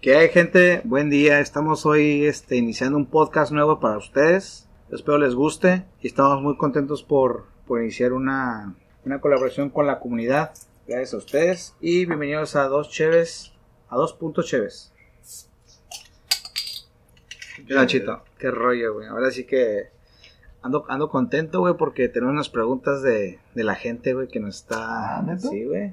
[0.00, 0.80] ¿Qué hay gente?
[0.84, 1.40] Buen día.
[1.40, 4.66] Estamos hoy este, iniciando un podcast nuevo para ustedes.
[4.90, 8.74] Espero les guste y estamos muy contentos por, por iniciar una,
[9.04, 10.52] una colaboración con la comunidad.
[10.86, 13.52] Gracias a ustedes y bienvenidos a Dos Cheves,
[13.90, 14.90] a Dos Puntos Cheves.
[17.66, 18.24] ¿Qué Nachito?
[18.38, 19.06] Qué rollo, güey.
[19.06, 19.90] Ahora sí que
[20.62, 24.56] ando, ando contento, güey, porque tenemos unas preguntas de, de la gente, güey, que nos
[24.56, 25.18] está...
[25.18, 25.36] Ah.
[25.38, 25.92] Sí, güey.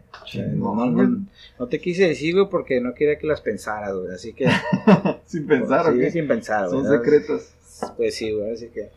[0.56, 1.26] No, no, no,
[1.60, 4.14] no te quise decir, güey, porque no quería que las pensaras, güey.
[4.14, 4.48] Así que...
[5.26, 6.12] Sin pensar, ¿o Sí, qué?
[6.12, 6.82] sin pensar, güey.
[6.82, 6.98] Son ¿no?
[6.98, 7.54] secretos.
[7.96, 8.90] Pues sí, güey, así que...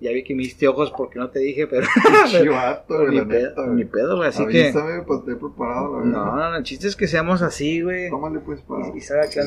[0.00, 1.86] Ya vi que me diste ojos porque no te dije, pero...
[2.30, 4.64] Chivato, güey, ni, pedo, ni pedo, güey, así que...
[4.64, 6.24] Avísame, pues te he preparado, No, verdad.
[6.36, 8.08] no, no, el chiste es que seamos así, güey.
[8.08, 8.88] Tómale, pues, para...
[8.96, 9.40] Y- sabe que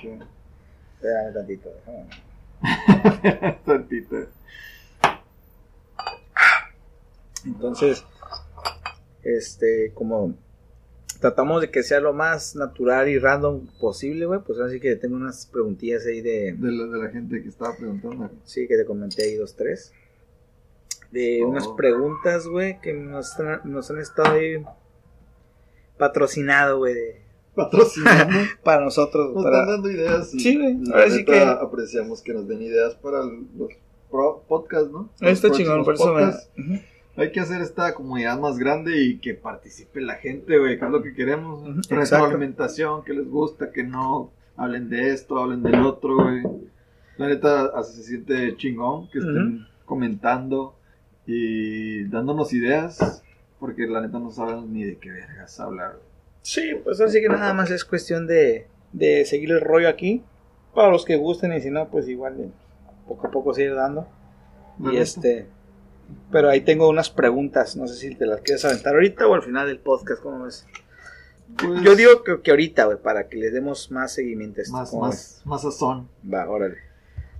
[0.00, 0.24] chido.
[1.02, 3.58] Espérame tantito, déjame.
[3.64, 4.16] Tantito.
[7.44, 8.04] Entonces,
[9.22, 10.34] este, como
[11.20, 15.16] tratamos de que sea lo más natural y random posible, güey, pues así que tengo
[15.16, 18.30] unas preguntillas ahí de, De la, de la gente que estaba preguntando.
[18.44, 19.92] sí, que te comenté ahí dos, tres,
[21.10, 21.48] de Oh.
[21.48, 24.64] unas preguntas, güey, que nos, nos han estado ahí
[25.98, 26.94] patrocinado, güey,
[27.54, 28.38] Patrocinando.
[28.64, 29.60] para nosotros, Nos para...
[29.60, 30.30] están dando ideas.
[30.30, 33.72] Sí, güey, ahora sí que- apreciamos que nos den ideas para los
[34.48, 35.10] podcasts, ¿no?
[35.20, 36.82] Está chingón, por eso me-.
[37.16, 40.90] Hay que hacer esta comunidad más grande y que participe la gente, güey, que es
[40.90, 41.62] lo que queremos.
[41.88, 46.42] Retroalimentación, que les gusta, que no hablen de esto, hablen del otro, güey.
[47.18, 50.74] La neta, así se siente chingón que estén comentando
[51.26, 53.22] y dándonos ideas,
[53.58, 55.92] porque la neta no saben ni de qué vergas hablar.
[55.92, 56.04] güey.
[56.42, 60.22] Sí, pues así que nada más es cuestión de, de seguir el rollo aquí.
[60.74, 62.48] Para los que gusten y si no, pues igual de
[63.06, 64.06] poco a poco seguir dando.
[64.78, 65.46] Y este,
[66.30, 69.42] pero ahí tengo unas preguntas, no sé si te las quieres aventar ahorita o al
[69.42, 70.66] final del podcast, ¿cómo ves?
[71.58, 74.76] Pues, Yo digo que, que ahorita, güey, para que les demos más seguimiento a esto.
[74.76, 76.08] más, ¿cómo más, más sazón.
[76.32, 76.76] Va, órale.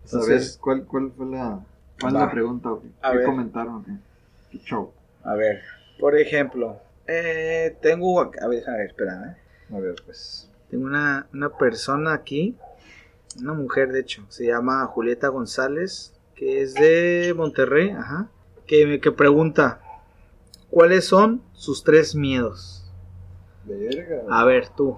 [0.04, 1.60] ¿Sabes Entonces- cuál, cuál fue la,
[2.00, 2.20] cuál Va.
[2.27, 2.72] la pregunta?
[2.72, 2.88] o qué?
[3.02, 3.27] A ¿Qué ver.
[3.27, 4.00] comentaron?
[4.64, 4.92] show?
[5.22, 5.61] A ver,
[6.00, 9.36] por ejemplo, eh, tengo, a ver, a ver, espera,
[9.70, 9.74] ¿eh?
[9.74, 10.48] A ver, pues.
[10.70, 12.56] Tengo una, una persona aquí,
[13.40, 18.28] una mujer de hecho, se llama Julieta González, que es de Monterrey, ajá,
[18.70, 19.81] que, que pregunta,
[20.70, 22.89] ¿cuáles son sus tres miedos?
[23.64, 24.23] Verga.
[24.31, 24.97] A ver, tú.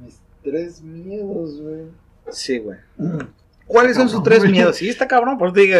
[0.00, 1.86] Mis tres miedos, güey.
[2.30, 2.78] Sí, güey.
[3.66, 4.76] ¿Cuáles son sus tres miedos?
[4.76, 5.78] Sí, está cabrón, por eso te digo,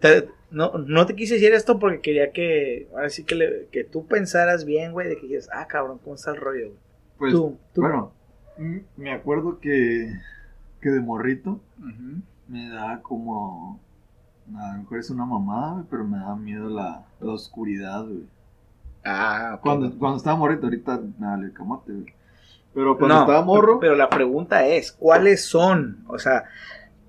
[0.00, 3.84] te- no, no te quise decir esto porque quería que, ahora sí que, le- que
[3.84, 6.68] tú pensaras bien, güey, de que dices, ah, cabrón, ¿cómo está el rollo?
[6.68, 6.78] güey?
[7.18, 7.82] Pues, Tú, tú.
[7.82, 8.12] bueno,
[8.56, 10.10] mm, me acuerdo que,
[10.80, 11.60] que de morrito
[12.48, 13.78] me da como.
[14.56, 18.24] A lo mejor es una mamada, güey, pero me da miedo la, la oscuridad, güey.
[19.04, 19.58] Ah.
[19.62, 22.06] Cuando, cuando estaba morrito, ahorita me da el camote, güey.
[22.74, 26.04] Pero cuando No, estaba morro, Pero la pregunta es, ¿cuáles son?
[26.08, 26.44] O sea,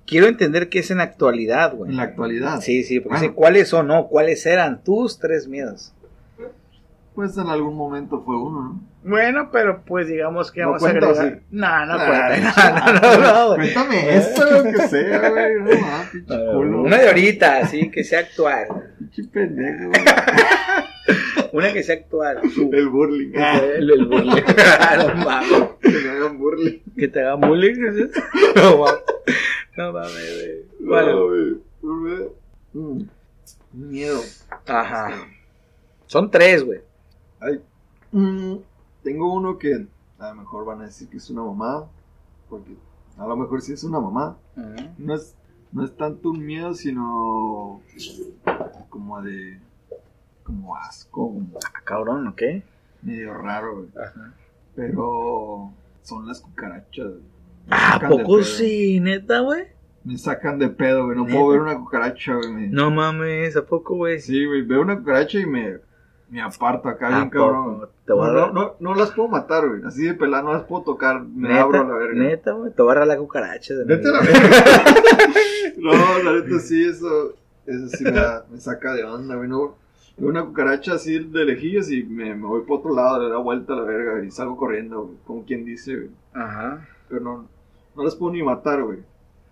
[0.06, 1.92] quiero entender qué es en la actualidad, güey.
[1.92, 3.30] en la actualidad, Sí, sí, porque Bueno.
[3.34, 3.88] sí, ¿cuáles son?
[3.88, 5.94] No, ¿cuáles eran tus tres miedos?
[7.20, 8.82] Pues en algún momento fue uno, ¿no?
[9.04, 11.16] Bueno, pero pues digamos que ¿No vamos a agregar...
[11.18, 11.46] sí?
[11.52, 12.92] No, no Ah, cuenta.
[12.94, 13.56] No, no, no, no.
[13.56, 15.56] Cuéntame eso, que sea, güey.
[15.60, 15.68] No,
[16.14, 16.82] pinche culo.
[16.84, 18.68] Una de ahorita, sí, que sea actual.
[19.00, 19.92] Pinche pendejo.
[21.52, 22.40] Una que sea actual.
[22.72, 23.34] El burling.
[23.36, 24.44] El, el bullying.
[24.98, 25.70] no mames.
[25.82, 26.80] Que me hagan burling.
[26.98, 27.76] Que te haga bullying.
[28.56, 29.04] No mames.
[29.76, 31.06] No mames, güey.
[31.06, 31.58] No, güey.
[31.82, 32.30] Burling.
[32.72, 33.02] Mm.
[33.74, 34.22] Miedo.
[34.66, 35.28] Ajá.
[36.08, 36.80] Son tres, güey.
[37.40, 37.62] Ay.
[38.12, 38.56] Mm,
[39.04, 39.88] tengo uno que
[40.20, 41.88] a lo mejor van a decir que es una mamada.
[42.50, 42.76] Porque
[43.18, 43.98] a lo mejor sí es una.
[44.00, 44.36] Ajá.
[44.98, 45.36] No es,
[45.72, 47.82] no es tanto un miedo, sino
[48.90, 49.60] como de.
[50.44, 52.42] como asco, como Ah, cabrón, ¿ok?
[53.02, 53.90] medio raro, güey.
[54.04, 54.34] Ajá.
[54.76, 55.72] Pero
[56.04, 57.12] son las cucarachas.
[57.70, 59.68] ¿A sacan de poco sí, neta, güey?
[60.04, 61.18] Me sacan de pedo, güey.
[61.18, 61.36] No ¿Neta?
[61.38, 62.50] puedo ver una cucaracha, güey.
[62.52, 64.20] me- No mames, ¿a poco, güey?
[64.20, 64.64] Sí, güey.
[64.64, 65.78] Veo una cucaracha y me,
[66.30, 67.80] me aparto acá, ¿A bien cabrón.
[67.80, 67.90] poco?
[68.06, 69.82] Te voy a No, no, no, no las puedo matar, güey.
[69.86, 71.22] Así de pelada no las puedo tocar.
[71.24, 72.14] Me neta, abro a la verga.
[72.24, 73.74] Neta, güey, te voy a agarrar la cucaracha.
[73.76, 74.50] de Neta, la verga.
[75.78, 77.34] no, la neta sí, eso,
[77.66, 79.48] eso sí me, da- me saca de onda, güey.
[79.50, 79.76] No,
[80.18, 83.74] una cucaracha así de lejillos y me, me voy por otro lado, le da vuelta
[83.74, 85.18] a la verga y salgo corriendo, güey.
[85.26, 86.10] Como quien dice, güey.
[86.34, 86.88] Ajá.
[87.08, 87.48] Pero no,
[87.96, 89.00] no las puedo ni matar, güey.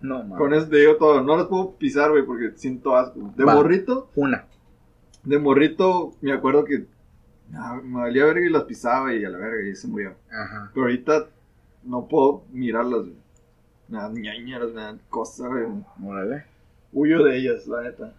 [0.00, 0.38] No, mames.
[0.38, 1.22] Con eso te digo todo.
[1.22, 3.18] No las puedo pisar, güey, porque siento asco.
[3.36, 3.54] De Va.
[3.54, 4.44] morrito, Una.
[5.28, 6.86] De morrito, me acuerdo que
[7.54, 10.14] ah, me valía verga y las pisaba y a la verga y se murió.
[10.30, 10.70] Ajá.
[10.72, 11.26] Pero ahorita
[11.84, 13.14] no puedo mirarlas, güey.
[13.88, 15.64] Me dan ñañeras, me dan cosas, güey.
[16.04, 16.44] Órale.
[16.92, 18.12] Huyo de ellas, la neta.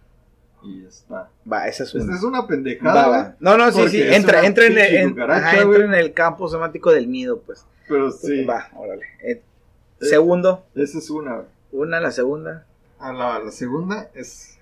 [0.62, 1.30] Y está.
[1.50, 2.16] Va, esa es Esta una.
[2.16, 3.22] es una Va, pendejada, va.
[3.22, 3.34] güey.
[3.40, 4.02] No, no, sí, sí.
[4.02, 5.82] Entra, entra, en, el, pinche en- cucaracha, ajá, entra güey.
[5.82, 7.64] en el campo semántico del nido, pues.
[7.88, 8.44] Pero sí.
[8.44, 9.02] Va, órale.
[9.22, 9.42] Eh,
[10.00, 11.46] Segundo, Esa es una, güey.
[11.72, 12.66] una, la segunda.
[12.98, 14.58] A la, la segunda es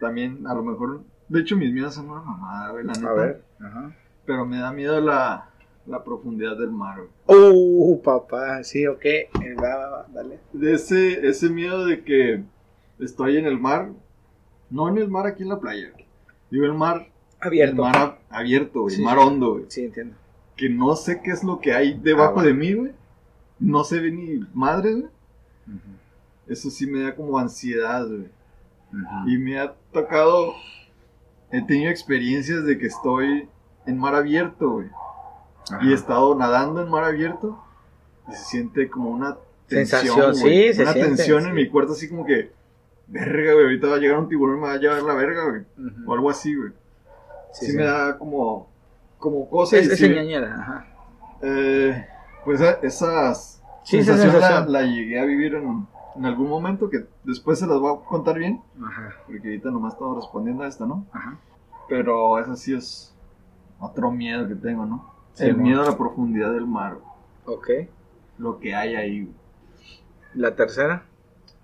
[0.00, 3.38] también, a lo mejor, de hecho mis miedos son una mamada, güey, la neta.
[3.60, 3.96] Ajá.
[4.26, 5.48] Pero me da miedo la,
[5.86, 7.40] la profundidad del mar, güey.
[7.52, 9.04] Uh, papá, sí, ok.
[9.04, 9.28] Eh,
[9.58, 10.38] Va, va, va, dale.
[10.52, 12.42] De ese, ese miedo de que
[12.98, 13.90] estoy en el mar,
[14.70, 15.90] no en el mar aquí en la playa,
[16.50, 17.08] digo el mar,
[17.40, 17.72] Abierto.
[17.86, 19.64] el mar ab- abierto, güey, Sí, el mar hondo, güey.
[19.68, 20.14] Sí, entiendo.
[20.56, 22.92] Que no sé qué es lo que hay debajo Ah, de mí, güey.
[23.58, 25.06] No se ve ni madre, güey.
[26.46, 28.26] Eso sí me da como ansiedad, güey.
[29.26, 30.52] Y me ha tocado,
[31.52, 33.48] he tenido experiencias de que estoy
[33.86, 34.88] en mar abierto, güey.
[35.82, 37.62] Y he estado nadando en mar abierto
[38.28, 39.36] y se siente como una
[39.68, 40.68] tensión, Sensación, güey.
[40.68, 41.48] sí, se Una siente, tensión sí.
[41.48, 42.50] en mi cuerpo así como que,
[43.06, 45.48] verga, güey, ahorita va a llegar un tiburón y me va a llevar la verga,
[45.48, 45.62] güey.
[46.06, 46.72] O algo así, güey.
[47.52, 48.68] Sí, me da como,
[49.18, 49.80] como Sí, cosas.
[49.80, 50.86] es, es sí, ñañera, ajá.
[51.42, 52.06] eh,
[52.44, 54.72] pues esas Sí, esa sensaciones la, sensación.
[54.72, 55.86] la llegué a vivir en,
[56.16, 59.94] en algún momento que después se las voy a contar bien, Ajá, porque ahorita nomás
[59.94, 61.06] estamos respondiendo a esta, ¿no?
[61.12, 61.38] ajá.
[61.88, 63.14] Pero esa sí es
[63.80, 65.10] otro miedo que tengo, ¿no?
[65.32, 67.56] Sí, el miedo a la profundidad del mar, güey.
[67.58, 67.68] Ok.
[68.38, 69.22] lo que hay ahí.
[69.24, 69.34] güey.
[70.34, 71.04] La tercera.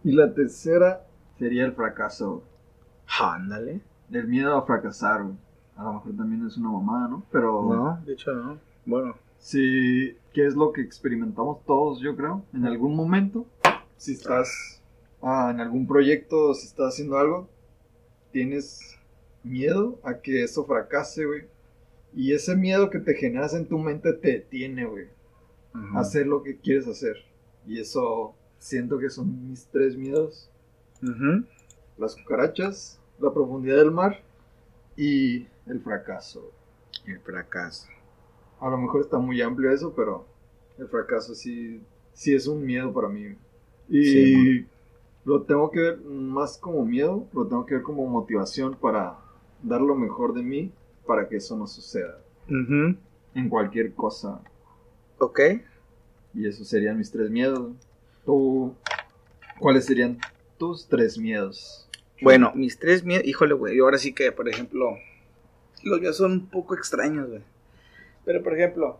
[0.02, 1.06] Y la tercera
[1.38, 2.42] sería el fracaso.
[3.20, 3.80] Ándale.
[4.10, 5.22] el miedo a fracasar.
[5.22, 5.36] güey.
[5.76, 7.22] A lo mejor también es una mamada, ¿no?
[7.30, 8.58] Pero No, de hecho no.
[8.84, 9.14] Bueno.
[9.38, 13.46] sí, que es lo que experimentamos todos, yo creo, en algún momento.
[13.96, 14.80] Si estás
[15.22, 17.48] ah, en algún proyecto, si estás haciendo algo,
[18.32, 18.96] tienes
[19.42, 21.44] miedo a que eso fracase, güey.
[22.14, 25.06] Y ese miedo que te generas en tu mente te detiene, güey.
[25.94, 27.16] hacer lo que quieres hacer.
[27.66, 30.50] Y eso siento que son mis tres miedos.
[31.98, 34.20] Las cucarachas, la profundidad del mar
[34.96, 36.50] y el fracaso.
[37.06, 37.88] El fracaso.
[38.60, 40.26] A lo mejor está muy amplio eso, pero
[40.78, 41.82] el fracaso sí,
[42.12, 43.36] sí es un miedo para mí.
[43.88, 44.66] Y Sí,
[45.24, 49.18] lo tengo que ver más como miedo, lo tengo que ver como motivación para
[49.62, 50.72] dar lo mejor de mí
[51.06, 52.18] para que eso no suceda
[52.48, 54.40] en cualquier cosa.
[55.18, 55.40] Ok.
[56.34, 57.72] Y esos serían mis tres miedos.
[58.24, 58.74] ¿Tú,
[59.58, 60.18] ¿Cuáles serían
[60.58, 61.88] tus tres miedos?
[62.20, 63.26] Bueno, mis tres miedos.
[63.26, 63.76] Híjole, güey.
[63.76, 64.96] Yo ahora sí que, por ejemplo.
[65.82, 67.42] Los míos son un poco extraños, güey.
[68.24, 68.98] Pero, por ejemplo.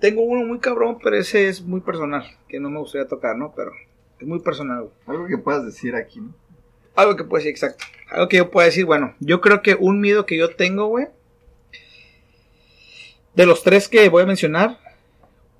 [0.00, 2.24] Tengo uno muy cabrón, pero ese es muy personal.
[2.48, 3.52] Que no me gustaría tocar, ¿no?
[3.56, 3.72] Pero
[4.20, 4.92] es muy personal, güey.
[5.06, 6.34] Algo que puedas decir aquí, ¿no?
[6.94, 7.84] Algo que puedo decir, exacto.
[8.10, 11.08] Algo que yo pueda decir, bueno, yo creo que un miedo que yo tengo, güey.
[13.34, 14.78] De los tres que voy a mencionar,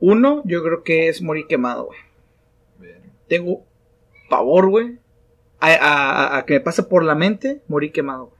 [0.01, 1.99] uno, yo creo que es morir quemado, güey.
[3.29, 3.65] Tengo
[4.31, 4.99] pavor, güey,
[5.61, 8.36] a, a- a que me pase por la mente morir quemado, güey.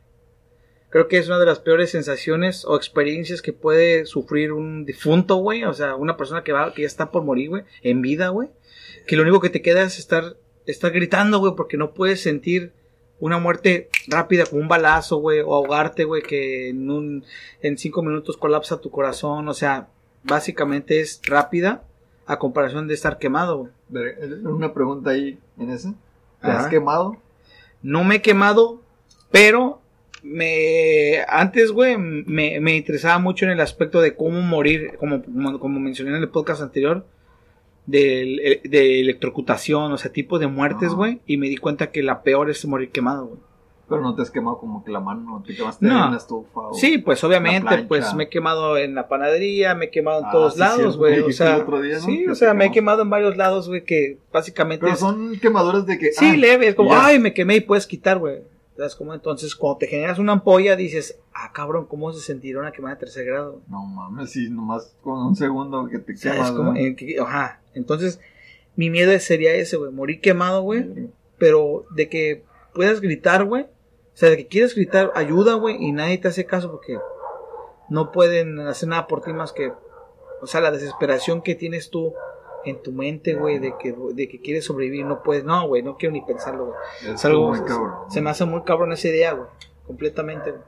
[0.91, 5.37] Creo que es una de las peores sensaciones o experiencias que puede sufrir un difunto,
[5.37, 5.65] güey.
[5.65, 8.49] O sea, una persona que va, que ya está por morir, güey, en vida, güey.
[9.07, 12.73] Que lo único que te queda es estar, estar gritando, güey, porque no puedes sentir
[13.19, 17.25] una muerte rápida como un balazo, güey, o ahogarte, güey, que en un,
[17.63, 19.49] en cinco minutos colapsa tu corazón.
[19.49, 19.89] O sea,
[20.23, 21.83] básicamente es rápida
[22.27, 24.07] a comparación de estar quemado, güey.
[24.21, 25.95] Eh, Una pregunta ahí en ese.
[26.41, 26.61] ¿Te Ajá.
[26.61, 27.17] has quemado?
[27.83, 28.81] No me he quemado,
[29.31, 29.81] pero
[30.27, 35.59] me antes, güey, me, me interesaba mucho en el aspecto de cómo morir, como, como,
[35.61, 37.07] como mencioné en el podcast anterior,
[37.87, 42.23] de, de electrocutación, o sea, tipos de muertes, güey, y me di cuenta que la
[42.23, 43.41] peor es morir quemado, güey.
[43.89, 45.97] Pero no te has quemado como que la mano, te quemaste No.
[46.03, 46.61] en una estufa.
[46.61, 50.25] o- Sí, pues obviamente, pues me he quemado en la panadería, me he quemado en
[50.27, 52.01] Ah, todos sí, lados, güey, me o sea, día, ¿no?
[52.01, 55.39] sí, o sea, me he quemado en varios lados, güey, que básicamente Pero es- son
[55.39, 56.11] quemaduras de que.
[56.11, 57.07] Sí, ah, leve, es como, ya.
[57.07, 58.41] ay, me quemé y puedes quitar, güey.
[58.77, 59.15] ¿Sabes cómo?
[59.15, 63.01] Entonces, cuando te generas una ampolla, dices, ah, cabrón, ¿cómo se sentirá una quemada de
[63.01, 63.63] tercer grado?
[63.69, 66.77] No mames, sí, nomás con un segundo que te ¿Sabes quemas.
[66.77, 67.63] En que- ajá.
[67.75, 68.21] Entonces,
[68.75, 71.09] mi miedo sería ese, güey, morir quemado, güey.
[71.39, 73.63] Pero de que puedas gritar, güey.
[73.65, 76.99] O sea, de que quieres gritar ayuda, güey, y nadie te hace caso porque
[77.89, 79.73] no pueden hacer nada por ti más que,
[80.43, 82.13] o sea, la desesperación que tienes tú
[82.71, 85.97] en tu mente, güey, de que, de que quieres sobrevivir, no puedes, no, güey, no
[85.97, 87.15] quiero ni pensarlo, güey.
[87.15, 87.93] Es algo- muy cabrón.
[88.09, 89.49] Se me hace muy cabrón esa idea, güey.
[89.87, 90.63] Completamente, güey.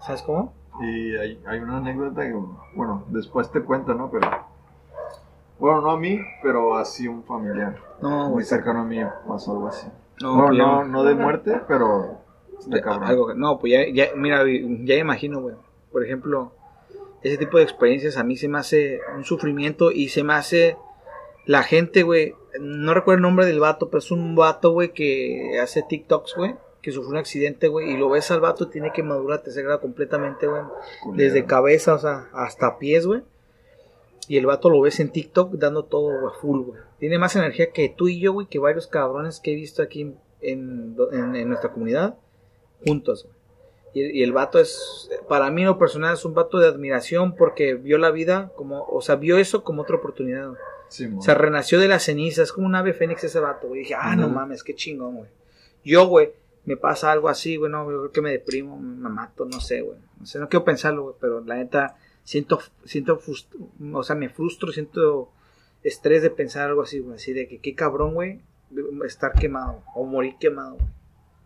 [0.00, 0.52] ¿Sabes cómo?
[0.80, 2.34] Y hay, hay una anécdota que,
[2.74, 4.10] bueno, después te cuento, ¿no?
[4.10, 4.28] Pero.
[5.58, 7.76] Bueno, no a mí, pero así un familiar.
[8.02, 9.86] No, Muy cercano a mí pasó algo así.
[10.20, 12.18] No, bueno, pues no, no de muerte, pero.
[12.66, 13.04] De cabrón.
[13.04, 14.42] algo que- no, pues ya, ya, mira,
[14.84, 15.54] ya imagino, güey.
[15.92, 16.52] Por ejemplo,
[17.22, 20.76] ese tipo de experiencias a mí se me hace un sufrimiento y se me hace
[21.46, 22.34] la gente, güey.
[22.60, 26.56] No recuerdo el nombre del vato, pero es un vato, güey, que hace TikToks, güey.
[26.82, 27.92] Que sufrió un accidente, güey.
[27.92, 30.62] Y lo ves al vato, tiene quemadura tercer grado completamente, güey.
[31.14, 33.22] Desde cabeza, o sea, hasta pies, güey.
[34.28, 36.80] Y el vato lo ves en TikTok dando todo a full, güey.
[36.98, 40.14] Tiene más energía que tú y yo, güey, que varios cabrones que he visto aquí
[40.40, 42.16] en, en, nuestra comunidad
[42.84, 43.36] juntos, güey.
[43.94, 47.74] Y, y el vato es, para mí lo personal es un vato de admiración porque
[47.74, 50.48] vio la vida como, o sea, vio eso como otra oportunidad.
[50.48, 50.60] güey.
[50.88, 51.08] Sí.
[51.16, 53.80] O sea, renació de las cenizas, como un ave fénix ese vato, güey.
[53.80, 55.30] Dije, ah, no mames, qué chingón, güey.
[55.84, 56.32] Yo, güey,
[56.64, 59.82] me pasa algo así, güey, no, yo creo que me deprimo, me mato, no sé,
[59.82, 59.98] güey.
[60.18, 63.20] No sé, no quiero pensarlo, güey, pero la neta, siento, siento,
[63.92, 65.30] o sea, me frustro, siento
[65.84, 68.40] estrés de pensar algo así, güey, así de que qué cabrón, güey,
[69.06, 70.88] estar quemado, o morir quemado, güey.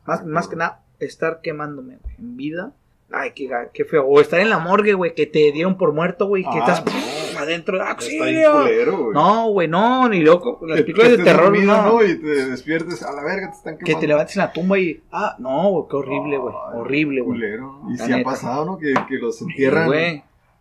[0.07, 2.73] Más, más que nada, estar quemándome, güey, en vida.
[3.13, 4.07] Ay, qué, qué feo.
[4.07, 6.85] O estar en la morgue, güey, que te dieron por muerto, güey, que Ah, estás
[6.85, 6.93] no.
[7.41, 8.53] Adentro, ¡auxilio!
[8.63, 9.15] culero, güey.
[9.15, 10.59] No, güey, no, ni loco.
[10.67, 12.03] Las Que- películas que de terror, dormido, no.
[12.05, 14.01] Y te despiertes, a la verga, te están Que quemando.
[14.01, 15.03] te levantes en la tumba y.
[15.13, 16.55] Ah, no, güey, qué horrible, güey.
[16.75, 17.39] Horrible, güey.
[17.39, 17.81] culero.
[17.91, 18.79] Y La si ha pasado, ¿no?
[18.79, 19.91] Que, que los entierran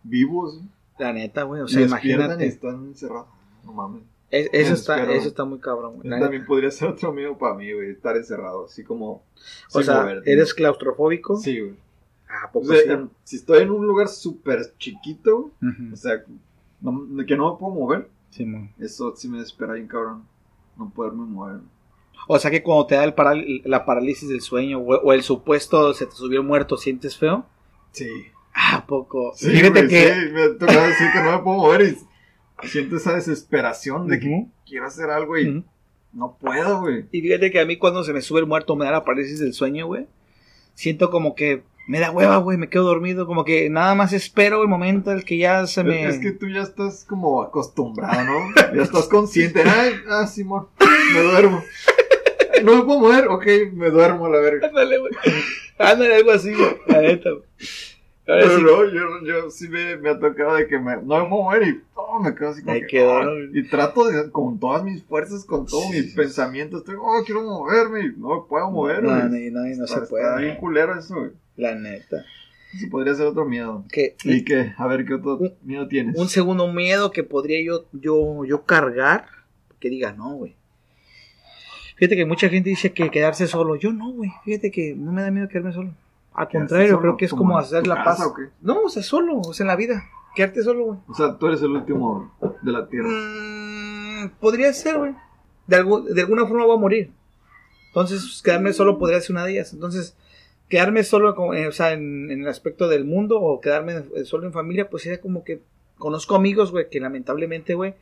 [0.02, 0.60] vivos.
[0.98, 1.62] La neta, güey.
[1.62, 2.46] O sea, y imagínate.
[2.46, 3.26] están encerrados.
[3.64, 4.02] No mames.
[4.30, 6.08] Es- eso, está, eso está muy cabrón, güey.
[6.08, 7.90] Eso también podría ser otro miedo para mí, güey.
[7.90, 9.22] Estar encerrado, así como.
[9.72, 10.32] O sea, moverte.
[10.32, 11.36] ¿eres claustrofóbico?
[11.36, 11.74] Sí, güey.
[12.28, 13.08] Ah, ¿a O poco sea, sí?
[13.24, 15.50] si estoy en un lugar súper chiquito,
[15.92, 16.22] o sea,
[16.80, 18.70] no- que no me puedo mover, Sí, mon.
[18.78, 20.24] eso sí me desespera bien, cabrón.
[20.76, 21.60] No poderme mover.
[22.28, 25.22] O sea que cuando te da el paral- la parálisis del sueño o, o el
[25.22, 27.44] supuesto se te subió el muerto, ¿sientes feo?
[27.92, 28.08] Sí.
[28.54, 29.32] Ah, ¿a poco.
[29.34, 30.12] Sí, Fíjate güey, que.
[30.14, 31.96] sí, me ha tocado decir que no me puedo mover
[32.62, 35.64] y siento esa desesperación de que quiero hacer algo y
[36.12, 37.06] no puedo, güey.
[37.12, 39.38] Y fíjate que a mí cuando se me sube el muerto me da la parálisis
[39.40, 40.06] del sueño, güey.
[40.74, 44.62] Siento como que me da hueva, güey, me quedo dormido, como que nada más espero
[44.62, 46.06] el momento en el que ya se me...
[46.06, 48.54] Es que tú ya estás como acostumbrado, ¿no?
[48.76, 49.64] ya estás consciente.
[49.66, 50.68] Ay, ah, Simón,
[51.12, 51.62] me duermo.
[52.62, 54.66] No me puedo mover, ok, me duermo a la verga.
[54.68, 55.12] Ándale, güey.
[55.78, 56.76] Ándale, algo así, güey.
[56.88, 57.42] La neta, güey.
[58.26, 58.62] Pero sí.
[58.62, 61.62] no, yo, yo sí me, me ha tocado de que me, no me puedo mover
[61.62, 63.58] y oh, me quedo así como Ahí que, quedó, oh, ¿no?
[63.58, 66.14] y trato de, con todas mis fuerzas, con todos Sí, sí.
[66.14, 69.50] pensamientos, estoy, oh, quiero moverme y no me puedo mover, No, güey.
[69.50, 70.42] no, no, no Está- se Está puede.
[70.42, 71.30] bien culero eso, güey.
[71.60, 72.24] La neta.
[72.74, 73.84] Eso podría ser otro miedo.
[74.24, 74.72] ¿Y qué?
[74.78, 76.16] A ver, ¿qué otro Un- miedo tienes?
[76.16, 79.26] un segundo miedo que podría yo, yo, yo cargar,
[79.80, 80.54] que diga no, güey.
[81.96, 83.76] Fíjate que mucha gente dice que quedarse solo.
[83.76, 84.30] Yo no, güey.
[84.44, 85.90] Fíjate que no me da miedo quedarme solo.
[86.32, 87.00] Al ¿Quedarse contrario, solo?
[87.02, 88.20] creo que es como ¿Como en hacer la paz.
[88.20, 88.44] o qué?
[88.62, 90.02] No, o sea, solo, o sea, en la vida.
[90.34, 90.98] Quedarte solo, güey.
[91.08, 93.08] O sea, tú eres el último de la tierra.
[93.08, 95.12] Mm, podría ser, güey.
[95.66, 95.76] De,
[96.14, 97.10] de alguna forma voy a morir.
[97.88, 99.72] Entonces, quedarme solo podría ser una de ellas.
[99.72, 100.16] Entonces,
[100.70, 104.46] quedarme solo, eh, o sea, en, en el aspecto del mundo o quedarme eh, solo
[104.46, 105.60] en familia, pues sería como que
[105.98, 107.94] conozco amigos, güey, que lamentablemente, güey,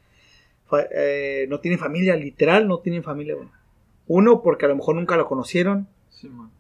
[0.95, 3.49] eh, no tienen familia, literal, no tienen familia, güey.
[4.07, 6.51] Uno, porque a lo mejor nunca lo conocieron, Sí, man.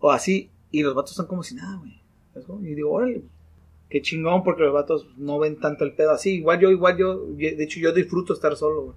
[0.00, 2.00] o así, y los vatos están como si nada, güey.
[2.62, 3.22] Y digo, órale,
[3.90, 6.36] qué chingón, porque los vatos no ven tanto el pedo así.
[6.36, 8.96] Igual yo, igual yo, de hecho, yo disfruto estar solo, güey.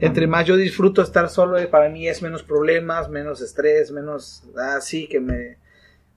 [0.00, 4.44] Entre más yo disfruto estar solo, eh, para mí es menos problemas, menos estrés, menos
[4.76, 5.56] así que me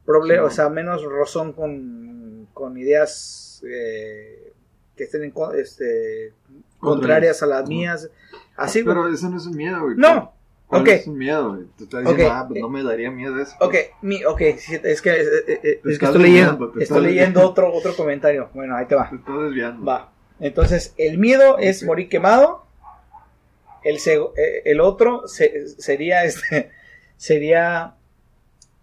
[0.07, 0.39] proble- Sí.
[0.39, 4.53] o sea, menos rozón con, con ideas eh,
[4.95, 6.33] que estén en este,
[6.79, 8.09] contrarias a las mías.
[8.55, 8.81] Así.
[8.83, 9.95] Pero eso no es un miedo, güey.
[9.97, 10.33] No,
[10.65, 10.87] ¿Cuál ok.
[10.87, 11.65] es un miedo, güey?
[11.77, 12.31] Tú estás diciendo, Ok.
[12.33, 13.55] ah, pues no me daría miedo eso.
[13.59, 17.41] Ok, mi, ok, sí, es que, eh, eh, eh, es que estoy leyendo, estoy leyendo
[17.47, 18.49] otro, otro comentario.
[18.53, 19.09] Bueno, ahí te va.
[19.09, 19.85] Te estás desviando.
[19.85, 20.11] Va.
[20.39, 21.87] Entonces, el miedo es Ok.
[21.87, 22.65] morir quemado.
[23.83, 23.97] El,
[24.65, 26.71] el otro se- sería este
[27.17, 27.95] sería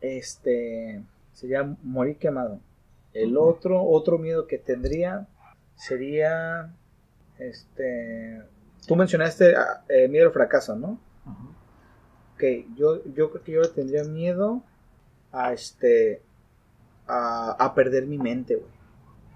[0.00, 1.02] este
[1.35, 2.61] sería morir quemado.
[3.12, 5.29] El otro otro miedo que tendría
[5.76, 6.75] sería
[7.38, 8.43] este
[8.87, 10.99] tú mencionaste ah, eh, miedo al fracaso, ¿no?
[11.26, 11.45] Ajá.
[12.35, 12.43] Ok,
[12.76, 14.62] yo, yo creo que yo tendría miedo
[15.31, 16.23] a este
[17.07, 18.73] a, a perder mi mente, güey.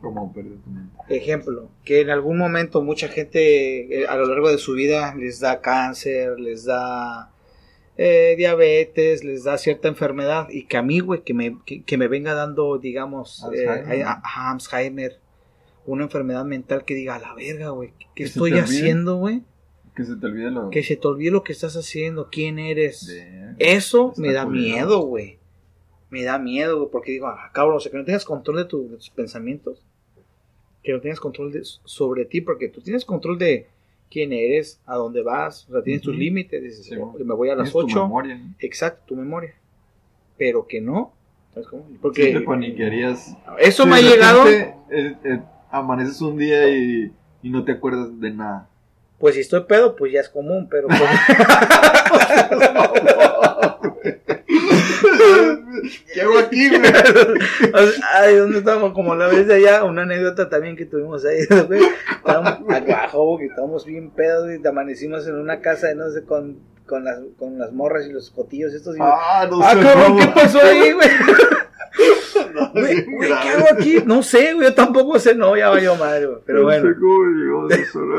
[0.00, 0.97] Como perder tu mente.
[1.09, 5.40] Ejemplo, que en algún momento mucha gente eh, a lo largo de su vida les
[5.40, 7.31] da cáncer, les da
[7.99, 11.99] eh, diabetes, les da cierta enfermedad y que a mí, güey, que me, que, que
[11.99, 14.07] me venga dando, digamos, eh, Alzheimer.
[14.07, 15.19] a- a- Alzheimer,
[15.85, 19.43] una enfermedad mental que diga, a la verga, güey, ¿qué Que estoy haciendo, güey?
[19.97, 20.71] Que se te olvide lo...
[20.71, 23.07] Que se te olvide lo que estás haciendo, quién eres.
[23.09, 25.38] de- Eso Está me da miedo, güey.
[26.11, 28.64] Me da miedo, güey, porque digo, ah, cabrón, o sea, que no tengas control de,
[28.67, 29.85] tu- de tus pensamientos.
[30.85, 33.67] Que no tengas control de- sobre ti, porque tú tienes control de
[34.10, 37.48] quién eres, a dónde vas, o sea, tienes tus límites, dices, Sí, "Oh, me voy
[37.50, 38.54] a las tienes tu 8, memoria, ¿no?
[38.58, 39.54] exacto, tu memoria.
[40.36, 41.12] Pero que no,
[41.54, 41.84] ¿sabes cómo?
[41.90, 43.36] Sí, Porque te paniquearías.
[43.58, 47.12] eso Sí, me ha llegado, eh, eh, amaneces un día y,
[47.42, 48.68] y no te acuerdas de nada.
[49.18, 51.00] pues si estoy pedo, pues ya es común, pero pues,
[56.12, 56.80] ¿Qué hago aquí, güey.
[58.14, 58.92] Ay, ¿dónde estábamos?
[58.92, 61.82] Como la vez de allá, una anécdota también que tuvimos ahí, güey.
[62.16, 66.58] Estábamos abajo, que estábamos bien pedos y amanecimos en una casa de no sé, con,
[66.87, 68.97] con, las, con las morras y los cotillos estos.
[68.97, 69.80] Y, Ah, no ah, sé.
[69.80, 71.08] cabrón, ¿qué pasó ahí, güey?
[72.54, 73.97] No, Güey, bien güey, ¿qué hago aquí?
[74.06, 76.38] No sé, güey, yo tampoco sé, no, ya valió madre, güey.
[76.47, 76.88] Pero No bueno.
[76.88, 78.18] sé cómo llegó eso, ¿no?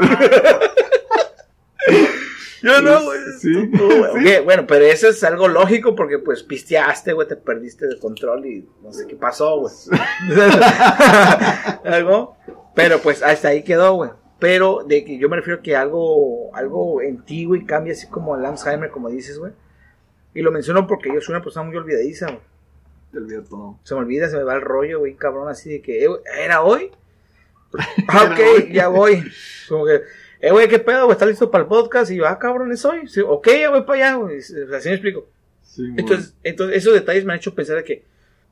[2.61, 3.19] Yo no, güey.
[3.39, 4.23] Sí, tú, güey.
[4.23, 4.35] sí.
[4.37, 8.45] Ok, bueno, pero eso es algo lógico porque pues pisteaste, güey, te perdiste de control
[8.45, 9.73] y no sé qué pasó, güey.
[11.85, 12.37] algo,
[12.75, 14.11] pero pues hasta ahí quedó, güey.
[14.39, 18.37] Pero de que yo me refiero que algo, algo en ti, güey, cambia así como
[18.37, 19.51] el Alzheimer, como dices, güey.
[20.33, 22.39] Y lo menciono porque yo soy una persona muy olvidadiza, güey.
[23.11, 23.79] Te olvidó todo.
[23.83, 26.61] Se me olvida, se me va el rollo, güey, cabrón, así de que, eh, ¿era
[26.61, 26.91] hoy?
[28.07, 29.23] Ah, ok, ya voy.
[29.67, 30.01] Como que,
[30.39, 31.13] eh, güey, ¿qué pedo, güey?
[31.13, 32.11] ¿Estás listo para el podcast?
[32.11, 33.07] Y yo, ah, cabrón, ¿es hoy?
[33.07, 34.39] Sí, ok, ya voy para allá, güey.
[34.39, 35.27] Así me explico.
[35.61, 35.83] Sí.
[35.97, 38.05] Entonces, entonces, esos detalles me han hecho pensar de que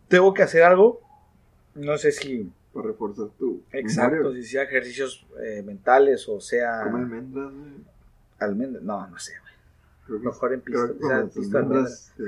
[0.08, 1.02] tengo que hacer algo.
[1.76, 2.52] No sé si.
[2.74, 3.64] Para reforzar tu.
[3.72, 4.42] Exacto, memoria.
[4.42, 6.84] si sea ejercicios eh, mentales o sea.
[6.84, 7.72] Come almendras, güey.
[8.40, 8.84] almendras.
[8.84, 9.34] No, no sé,
[10.08, 10.22] güey.
[10.22, 12.24] Mejor en creo que o sea, las pisto almendras, eh,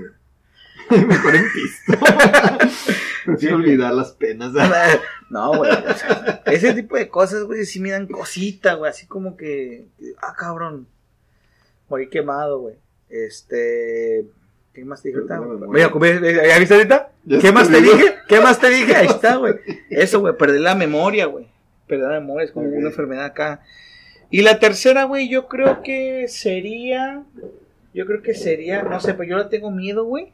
[1.07, 1.93] Mejor en pisto.
[3.25, 4.51] Prefiero olvidar las penas.
[5.29, 5.71] No, güey.
[5.71, 8.89] o sea, ese tipo de cosas, güey, sí me dan cosita, güey.
[8.89, 9.85] Así como que.
[10.23, 10.87] Ah, cabrón.
[11.87, 12.75] Morí quemado, güey.
[13.09, 14.25] Este.
[14.73, 15.39] ¿Qué más te dije ahorita?
[15.67, 17.11] Mira, ¿cómo- ¿ya viste ahorita?
[17.41, 18.15] ¿Qué más te dije?
[18.27, 18.95] ¿Qué más te dije?
[18.95, 19.53] Ahí está, güey.
[19.91, 21.47] Eso, güey, perder la memoria, güey.
[21.87, 23.61] Perder la memoria es como una enfermedad acá.
[24.31, 27.23] Y la tercera, güey, yo creo que sería.
[27.93, 28.81] Yo creo que sería.
[28.81, 30.31] No sé, pero yo le tengo miedo, güey.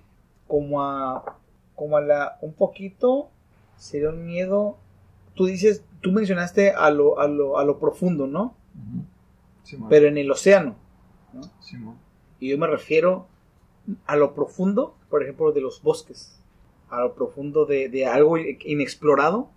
[0.48, 1.38] Como a.
[1.76, 2.38] Como a la.
[2.42, 3.30] Un poquito.
[3.78, 4.78] Sería un miedo.
[5.34, 5.84] Tú dices.
[6.02, 8.56] Tú mencionaste a lo, a lo, a lo profundo, ¿no?
[9.90, 10.76] Pero en el océano.
[11.60, 11.98] Simón.
[12.40, 13.28] Y yo me refiero
[14.06, 16.40] a lo profundo, por ejemplo, de los bosques.
[16.90, 19.50] A lo profundo de, de algo inexplorado.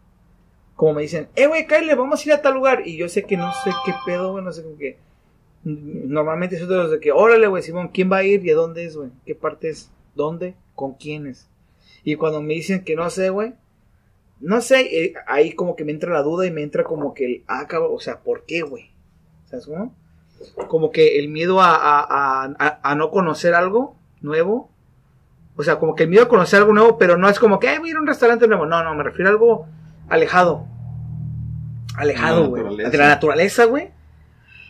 [0.74, 2.86] Como me dicen, eh, güey, Kyle, vamos a ir a tal lugar.
[2.86, 4.98] Y yo sé que no sé qué pedo, güey, no sé qué.
[5.64, 8.54] Normalmente soy de los de que, órale, güey, Simón, ¿quién va a ir y a
[8.54, 9.10] dónde es, güey?
[9.26, 9.90] ¿Qué parte es?
[10.14, 10.54] ¿Dónde?
[10.78, 11.48] ¿Con quiénes?
[12.04, 13.54] Y cuando me dicen que no sé, güey,
[14.38, 17.26] no sé, eh, ahí como que me entra la duda y me entra como que
[17.26, 18.92] el, ah, cabrón, o sea, ¿por qué, güey?
[19.46, 19.92] ¿Sabes cómo?
[20.68, 24.70] Como que el miedo a, a, a, no conocer algo nuevo.
[25.56, 27.70] O sea, como que el miedo a conocer algo nuevo, pero no es como que,
[27.70, 28.64] ay, voy a ir a un restaurante nuevo.
[28.64, 29.66] No, no, me refiero a algo
[30.08, 30.64] alejado.
[31.96, 32.76] Alejado, güey.
[32.76, 33.90] De la naturaleza, güey.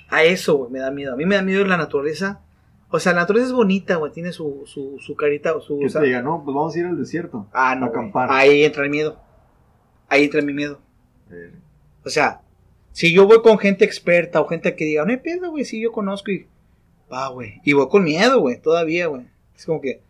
[0.08, 1.12] A eso, güey, me da miedo.
[1.12, 2.40] A mí me da miedo la naturaleza.
[2.90, 4.12] O sea, la naturaleza es bonita, güey.
[4.12, 5.78] Tiene su, su, su carita, su...
[5.78, 7.46] Que o sea- te diga, no, pues vamos a ir al desierto.
[7.52, 7.86] Ah, no.
[7.86, 8.28] a acampar.
[8.30, 9.20] Ahí entra el miedo.
[10.08, 10.80] Ahí entra mi miedo.
[11.30, 11.52] Eh,
[12.04, 12.40] O sea,
[12.92, 15.80] si yo voy con gente experta o gente que diga, no hay pedo, güey, si
[15.80, 16.46] yo conozco y.
[17.12, 17.60] Va, güey.
[17.64, 19.26] Y voy con miedo, güey, todavía, güey.
[19.54, 20.00] Es como que.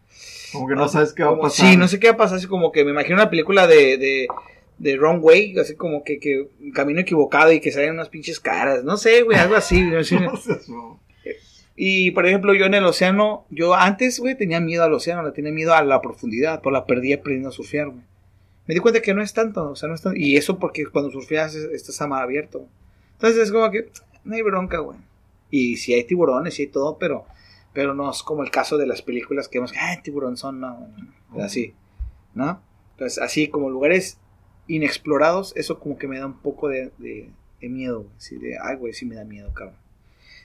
[0.53, 1.67] como que no sabes qué va a pasar.
[1.71, 2.39] Sí, no sé qué va a pasar.
[2.39, 3.99] Así como que me imagino una película de.
[3.99, 4.29] de
[4.79, 8.85] de Wrong Way, así como que, que camino equivocado y que salen unas pinches caras,
[8.85, 9.83] no sé, güey, algo así.
[9.91, 10.21] no sé.
[10.69, 11.01] No.
[11.81, 15.31] Y por ejemplo, yo en el océano, yo antes, güey, tenía miedo al océano, le
[15.31, 18.03] tenía miedo a la profundidad, por la perdí aprendiendo a surfear, güey.
[18.67, 20.19] Me di cuenta que no es tanto, o sea, no es tanto.
[20.19, 22.67] Y eso porque cuando surfeas es- estás a mar abierto.
[23.13, 23.91] Entonces es como que
[24.25, 24.99] no hay bronca, güey.
[25.51, 27.27] Y si hay tiburones, sí hay todo, pero,
[27.73, 30.81] pero no es como el caso de las películas que vemos, ah, tiburón son, no,
[30.81, 31.75] no, no, así,
[32.35, 32.61] ¿no?
[32.95, 34.19] Entonces, así como lugares
[34.67, 38.13] inexplorados, eso como que me da un poco de, de, de miedo, güey.
[38.19, 39.77] Sí, de, ay, güey, sí me da miedo, cabrón.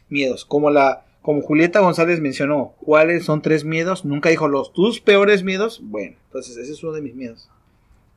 [0.10, 4.04] Miedos, como la, como Julieta González mencionó, ¿cuáles son tres miedos?
[4.04, 5.80] Nunca dijo los tus peores miedos.
[5.82, 7.50] Bueno, entonces ese es uno de mis miedos.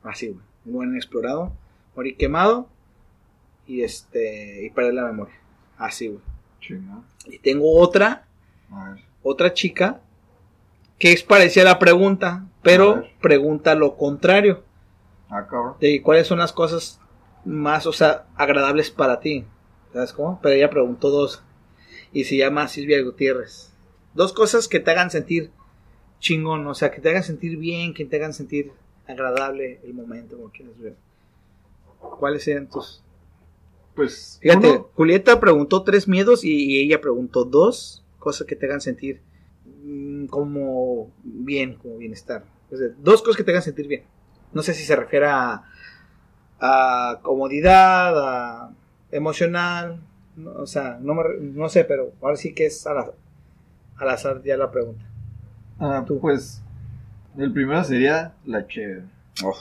[0.03, 0.41] Así, güey.
[0.65, 1.53] Un lugar inexplorado,
[1.95, 2.67] morir quemado
[3.65, 5.33] y este y perder la memoria.
[5.77, 6.19] Así, güey.
[6.59, 7.01] Chinga.
[7.25, 8.27] Y tengo otra,
[8.71, 9.03] A ver.
[9.23, 10.01] otra chica
[10.99, 14.63] que es parecida a la pregunta, pero pregunta lo contrario.
[15.29, 15.47] Ah.
[15.79, 16.99] De cuáles son las cosas
[17.45, 19.45] más, o sea, agradables para ti.
[19.93, 20.39] ¿Sabes cómo?
[20.41, 21.41] Pero ella preguntó dos.
[22.13, 23.71] Y se llama Silvia Gutiérrez.
[24.13, 25.51] Dos cosas que te hagan sentir
[26.19, 28.71] chingón, o sea, que te hagan sentir bien, que te hagan sentir
[29.07, 30.95] agradable el momento, como quieras ver.
[31.99, 33.03] ¿Cuáles serían tus?
[33.95, 38.81] Pues, Fíjate, uno, Julieta preguntó tres miedos y, ella preguntó dos cosas que te hagan
[38.81, 39.21] sentir
[39.83, 42.45] mm, como bien, como bienestar.
[42.71, 44.03] O sea, dos cosas que te hagan sentir bien.
[44.53, 45.63] No sé si se refiere a,
[46.59, 48.75] a comodidad, a
[49.11, 50.01] emocional,
[50.37, 53.11] no, o sea, no, me no sé, pero ahora sí que es al, az-
[53.97, 55.03] al azar ya la pregunta.
[55.79, 56.19] ah, tú.
[56.19, 56.63] pues,
[57.37, 59.03] el primero sería la cheve.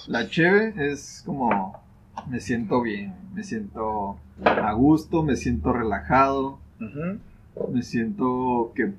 [0.09, 1.79] La cheve es como,
[2.29, 6.59] me siento bien, me siento a gusto, me siento relajado,
[7.73, 8.93] me siento que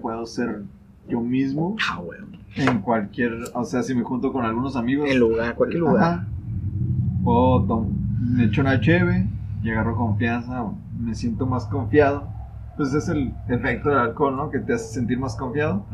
[0.00, 0.62] puedo ser
[1.08, 1.76] yo mismo.
[1.88, 2.26] Ah, bueno.
[2.56, 5.08] en cualquier, o sea, si me junto con algunos amigos.
[5.10, 6.02] En lugar, cualquier lugar.
[6.02, 6.26] Ajá.
[7.24, 9.26] O tom- me echo una cheve
[9.62, 10.64] y agarro confianza,
[10.98, 12.28] me siento más confiado.
[12.76, 14.50] Pues es el efecto del alcohol, ¿no?
[14.50, 15.86] Que te hace sentir más confiado.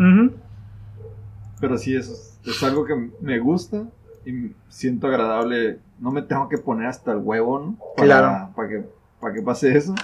[1.60, 3.84] Pero sí, eso es, es algo que me gusta
[4.26, 5.78] y siento agradable.
[6.00, 7.76] No me tengo que poner hasta el huevo, ¿no?
[7.96, 8.52] Para, Claro.
[8.56, 8.84] Para que,
[9.20, 9.94] para que pase eso.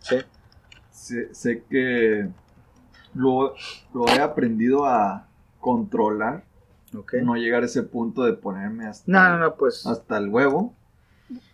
[0.00, 0.16] Sí.
[0.90, 2.28] Sé, sé que
[3.14, 3.54] lo,
[3.94, 5.26] lo he aprendido a
[5.60, 6.44] controlar.
[6.96, 7.14] Ok.
[7.22, 9.86] No llegar a ese punto de ponerme hasta, No, no, no, pues.
[9.86, 10.74] hasta el huevo.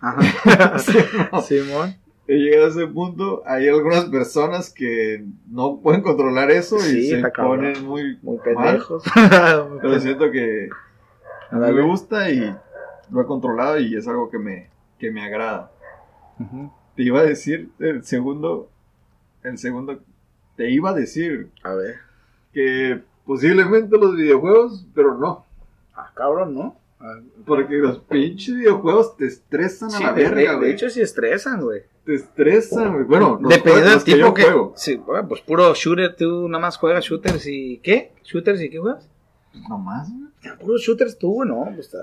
[0.00, 0.78] Ajá.
[1.42, 1.94] Simón.
[2.28, 3.42] He llegado a ese punto.
[3.46, 7.58] Hay algunas personas que no pueden controlar eso y se cabrón.
[7.58, 8.44] ponen muy, Muy mal.
[8.44, 9.02] pendejos.
[9.82, 10.68] Pero siento que
[11.50, 11.72] a mí Ándale.
[11.74, 12.54] me gusta y
[13.10, 15.70] lo he controlado y es algo que me, que me agrada.
[16.96, 18.68] Te iba a decir el segundo,
[19.42, 20.00] el segundo,
[20.56, 21.96] te iba a decir A ver.
[22.52, 25.44] que posiblemente los videojuegos, pero no.
[25.94, 26.76] Ah, cabrón, ¿no?
[27.46, 30.70] Porque los pinches videojuegos te estresan Sí, a la de- verga, de, de güey.
[30.72, 31.82] hecho sí estresan, güey.
[32.04, 33.04] Te estresan, güey.
[33.04, 34.42] Bueno, Dependiendo del tipo que...
[34.42, 34.72] juego.
[34.76, 37.78] Sí, bueno, pues puro shooter, tú nada más juegas shooters y...
[37.78, 38.12] ¿Qué?
[38.24, 39.08] ¿Shooters y qué juegas?
[39.68, 40.56] Nomás, güey.
[40.58, 41.98] Puros shooters tú, güey, no, pues está...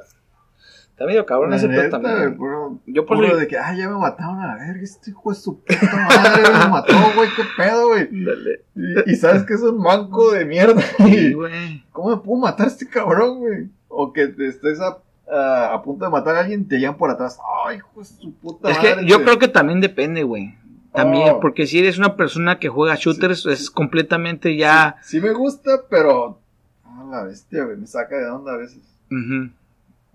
[0.92, 2.36] Está medio cabrón ese pedo también.
[2.36, 5.30] puro- Yo por puro de que, ah, ya me mataron a la verga, este hijo
[5.30, 8.10] de su puta madre me mató, güey, qué pedo, güey.
[8.26, 8.66] Dale.
[8.76, 10.82] Y, y sabes que es un manco de mierda.
[10.98, 11.86] Sí, güey.
[11.94, 13.70] ¿Cómo me puedo matar a este cabrón, güey?
[13.88, 14.98] O que te estés a,
[15.32, 17.38] a, a punto de matar a alguien te llegan por atrás.
[17.66, 18.96] Ay, hijo de su puta Es madre.
[18.98, 20.56] que yo creo que también depende, güey.
[20.94, 21.40] También, Oh.
[21.40, 24.96] porque si eres una persona que juega shooters, es completamente ya...
[25.04, 26.40] Sí me gusta, pero...
[26.84, 28.82] Ah, la bestia, güey, me saca de onda a veces.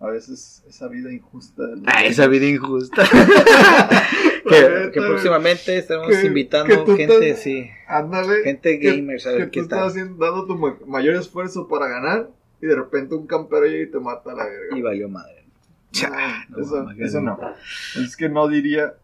[0.01, 1.65] A veces esa vida injusta.
[1.65, 3.05] de los- Ah, esa vida injusta.
[4.45, 7.67] Que, próximamente estaremos Que- invitando gente, estás- sí.
[7.89, 8.43] Ándale.
[8.45, 12.29] Gente gamers, a que tú estás haciendo, dando tu ma- mayor esfuerzo para ganar
[12.65, 14.77] y de repente un campero llega y te mata a la verga.
[14.79, 15.45] Y valió madre.
[16.49, 17.39] No, eso, eso no.
[18.03, 18.95] Es que no diría.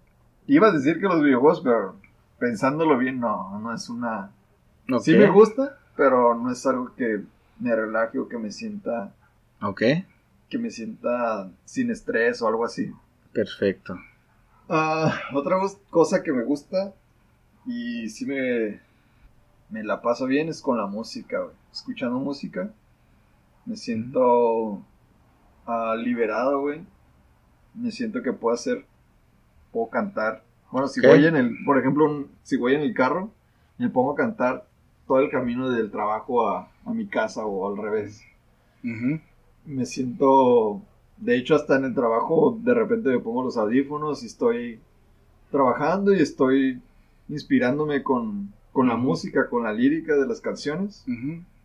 [0.47, 1.97] Iba a decir que los videojuegos, pero
[2.39, 4.31] pensándolo bien, no, no es una.
[5.03, 7.21] Sí me gusta, pero no es algo que
[7.61, 9.13] me relaje o que me sienta.
[9.63, 9.83] Ok,
[10.49, 12.91] Que me sienta sin estrés o algo así.
[13.33, 13.97] perfecto.
[14.69, 15.57] Ah, otra
[15.91, 16.95] cosa que me gusta
[17.67, 18.81] y sí me,
[19.69, 21.55] me la paso bien es con la música, güey.
[21.73, 22.71] Escuchando música,
[23.71, 24.83] me siento
[25.65, 26.81] ah, liberado, güey.
[27.75, 28.85] Me siento que puedo hacer,
[29.73, 30.43] puedo cantar.
[30.73, 33.31] Bueno, si voy en el, por ejemplo, un- si voy en el carro,
[33.79, 34.67] me pongo a cantar
[35.07, 38.23] todo el camino del trabajo a, a mi casa o al revés
[39.67, 40.81] me siento,
[41.19, 44.81] de hecho hasta en el trabajo de repente me pongo los audífonos y estoy
[45.51, 46.81] trabajando y estoy
[47.29, 51.05] inspirándome con, con la música, con la lírica de las canciones.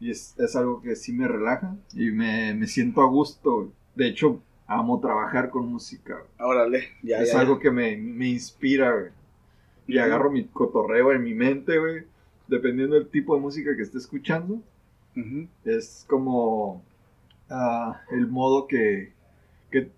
[0.06, 3.72] Y es, es algo que sí me relaja y me, me siento a gusto.
[3.96, 6.22] De hecho, amo trabajar con música.
[6.40, 9.12] Órale, ya, es ya, algo que me, me inspira güey.
[9.88, 12.04] y agarro mi cotorreo en mi mente, güey,
[12.48, 14.62] dependiendo del tipo de música que esté escuchando
[15.64, 16.84] es como
[17.50, 19.14] ah, el modo que,
[19.72, 19.90] que,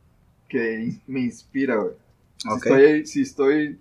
[1.07, 1.95] me inspira, güey.
[2.37, 3.79] Si, estoy, si estoy,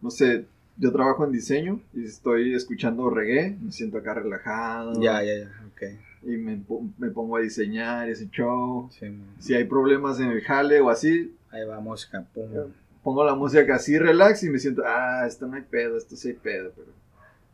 [0.00, 5.00] no sé, yo trabajo en diseño y estoy escuchando reggae, me siento acá relajado.
[5.00, 5.82] Ya, ya, ya, ok.
[6.24, 6.60] Y me,
[6.98, 8.88] me pongo a diseñar ese show.
[8.98, 9.06] Sí.
[9.38, 12.48] Si hay problemas en el jale o así, Ahí va música, pum.
[13.04, 16.28] pongo la música así relax y me siento, ah, esto no hay pedo, esto sí
[16.30, 16.88] hay pedo, pero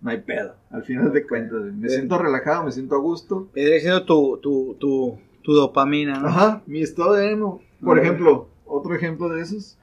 [0.00, 0.54] no hay pedo.
[0.70, 1.90] Al final de cuentas, me Bien.
[1.90, 3.48] siento relajado, me siento a gusto.
[3.54, 6.28] Vendría siendo tu, tu, tu, tu dopamina, ¿no?
[6.28, 7.60] Ajá, mi estado de ánimo.
[7.84, 9.76] Por ejemplo, otro ejemplo de esos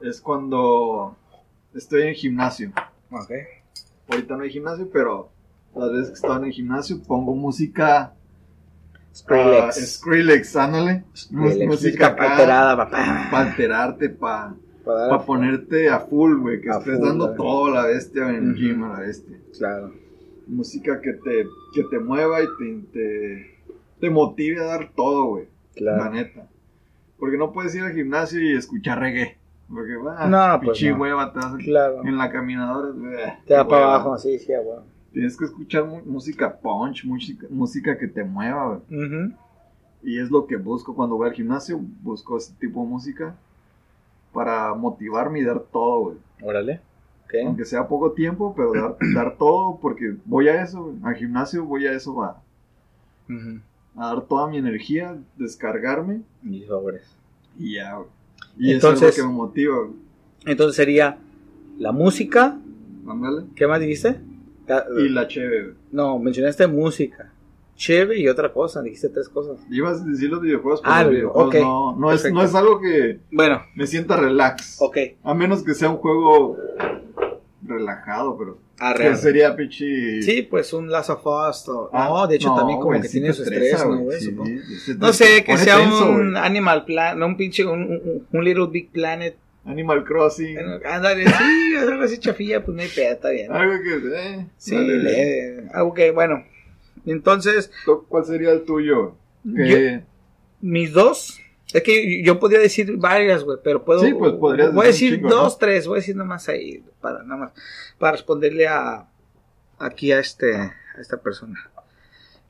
[0.00, 1.16] es cuando
[1.74, 2.72] estoy en gimnasio.
[3.10, 3.30] Ok.
[4.10, 5.30] Ahorita no hay gimnasio, pero
[5.76, 8.14] las veces que estaba en el gimnasio pongo música.
[9.14, 9.62] Skrillex.
[9.62, 11.04] ah, Skrillex, ándale.
[11.14, 13.28] Skrillex, Música música acá, alterada, papá.
[13.30, 14.54] Para alterarte, para
[14.84, 16.60] Para dar- ponerte a full, güey.
[16.60, 19.36] Que A estés full, dando todo la bestia en el gym, a la bestia.
[19.56, 19.92] Claro.
[20.46, 23.56] Música que te, que te mueva y te, te,
[24.00, 25.46] te motive a dar todo, güey.
[25.76, 26.10] La Claro.
[26.12, 26.48] neta.
[27.18, 29.37] Porque no puedes ir al gimnasio y escuchar reggae.
[29.68, 30.96] Porque va, No, pues no.
[30.98, 32.02] hueva, te vas Claro.
[32.04, 32.90] en la caminadora.
[32.92, 34.78] bleh, Te da para abajo, sí, sí, güey.
[35.12, 39.32] Tienes que escuchar música punch, música, música que te mueva, güey.
[40.02, 41.80] Y es lo que busco cuando voy al gimnasio.
[42.02, 43.34] Busco ese tipo de música
[44.32, 46.16] para motivarme y dar todo, güey.
[46.42, 46.80] Órale.
[47.24, 47.34] Ok.
[47.46, 50.96] Aunque sea poco tiempo, pero dar, dar todo porque voy a eso, güey.
[51.02, 52.40] Al gimnasio voy a eso, va.
[53.96, 57.14] A dar toda mi energía, descargarme Y sobres.
[57.58, 58.08] y ya, güey.
[58.58, 59.76] Y Entonces- es algo que me motiva.
[60.46, 61.18] Entonces sería
[61.78, 62.58] la música.
[63.06, 63.44] Ándale.
[63.54, 64.20] ¿Qué más dijiste?
[64.66, 65.74] La- Y la cheve.
[65.92, 67.32] No, mencionaste música.
[67.76, 68.82] cheve y otra cosa.
[68.82, 69.56] Dijiste tres cosas.
[69.70, 72.80] Ibas a decir los videojuegos, pero Ah, los videojuegos no, no, es, no es algo
[72.80, 74.78] que Bueno, me sienta relax.
[74.82, 74.96] ok.
[75.22, 76.56] A menos que sea un juego
[77.68, 78.58] relajado, pero.
[78.80, 79.16] Ah, real.
[79.16, 80.22] sería pinche.
[80.22, 81.68] Sí, pues un Last of Us.
[81.68, 84.20] o- Ah, no, de hecho también como que tiene su estrés, ¿no, güey?
[84.20, 84.34] Sí,
[84.98, 86.36] No sé, que sea tenso, un.
[86.36, 89.36] Animal Planet, no un pinche, un, un, un Little Big Planet.
[89.64, 90.56] Animal Crossing.
[90.84, 93.52] Ándale, sí, algo así chafilla, pues no hay pedo, está bien.
[93.52, 93.96] Algo que.
[94.16, 94.96] Eh, Sí, vale.
[94.98, 95.68] leve.
[95.74, 96.44] Algo que, bueno.
[97.04, 97.70] Entonces,
[98.08, 99.16] ¿Cuál sería el tuyo?
[100.60, 101.40] Mis dos.
[101.72, 104.00] Es que yo podría decir varias, güey, pero puedo.
[104.00, 105.58] Sí, pues, podrías Voy a decir dos, ¿no?
[105.58, 107.52] tres, voy a decir nomás ahí, para, nada más,
[107.98, 109.06] para responderle a.
[109.78, 110.56] Aquí a este.
[110.56, 111.70] A esta persona.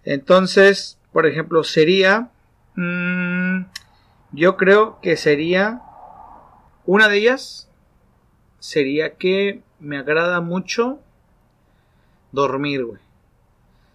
[0.04, 2.30] Entonces, por ejemplo, sería.
[2.76, 3.62] mm,
[4.32, 5.82] yo creo que sería.
[6.86, 7.68] Una de ellas.
[8.60, 11.00] Sería que me agrada mucho.
[12.32, 13.07] Dormir, güey.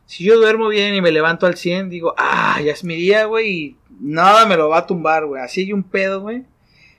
[0.06, 3.26] Si yo duermo bien y me levanto al 100, digo, ah, ya es mi día,
[3.26, 5.42] güey, y nada me lo va a tumbar, güey.
[5.42, 6.44] Así hay un pedo, güey.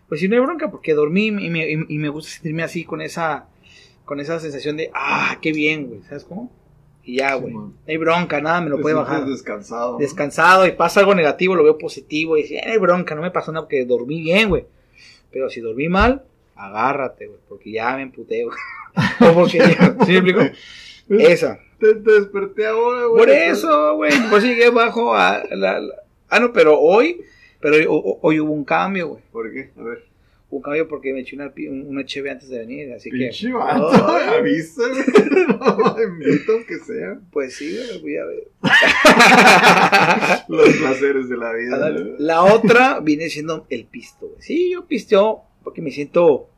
[0.09, 2.85] Pues si no hay bronca, porque dormí y me, y- y me gusta sentirme así
[2.85, 3.47] con esa,
[4.05, 6.03] con esa sensación de, ah, qué bien, güey.
[6.03, 6.51] ¿Sabes cómo?
[7.05, 7.53] Y ya, güey.
[7.53, 9.27] no hay bronca, nada me lo puede bajar.
[9.27, 9.99] descansado.
[9.99, 13.21] Descansado y pasa algo negativo, lo veo positivo y dice, "Eh, no hay bronca, no
[13.23, 14.65] me pasó nada porque dormí bien, güey.
[15.31, 16.25] Pero si dormí mal,
[16.57, 18.57] agárrate, güey, porque ya me emputé, güey.
[19.21, 20.41] o porque ya, ¿sí me explico?
[21.09, 21.59] Esa.
[21.79, 23.19] Te, te desperté ahora, güey.
[23.25, 25.95] Por eso, güey, pues llegué bajo a la, la-
[26.29, 27.21] Ah, no, pero hoy,
[27.61, 27.77] pero
[28.23, 29.23] hoy, hubo un cambio, güey.
[29.31, 29.71] ¿Por qué?
[29.79, 30.05] A ver.
[30.51, 31.53] Hubo un cambio porque me eché una,
[31.89, 33.53] una cheve antes de venir, así Pinche que...
[33.53, 33.91] vato,
[34.41, 34.55] güey.
[35.49, 37.19] No, invito aunque sea.
[37.33, 38.45] pues sí, güey, voy a ver.
[40.49, 41.91] Los placeres de la vida.
[42.19, 44.43] La otra viene siendo el pisto, güey.
[44.43, 46.49] Sí, yo pisteo porque me siento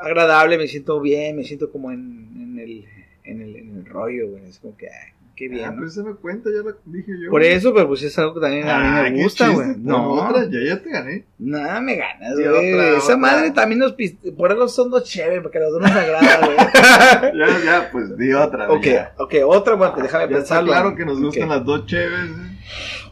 [0.00, 2.84] agradable, me siento bien, me siento como en, en el,
[3.26, 4.44] en, el, en el rollo, güey.
[4.48, 5.64] Es como que, ay, qué bien.
[5.66, 5.76] Ah, ¿no?
[5.78, 7.30] pero se me cuenta, ya lo dije yo.
[7.30, 9.64] Por eso, pero pues es algo que también a Ah, mí me qué gusta, chiste,
[9.64, 9.76] güey.
[9.78, 11.24] No, Otra, ya, ya te gané.
[11.38, 12.72] nada me ganas, Sí, güey.
[12.72, 13.16] otra, Esa otra.
[13.16, 14.32] madre también nos piste...
[14.32, 16.56] Por algo son dos chéveres, porque a los dos nos agrada, güey.
[17.38, 18.70] Ya, ya, pues di otra.
[18.70, 19.14] ok, ya.
[19.18, 20.72] ok, otra, bueno, déjame Ya está pensarlo.
[20.72, 21.24] claro que nos Ok.
[21.24, 22.30] gustan las dos chéves.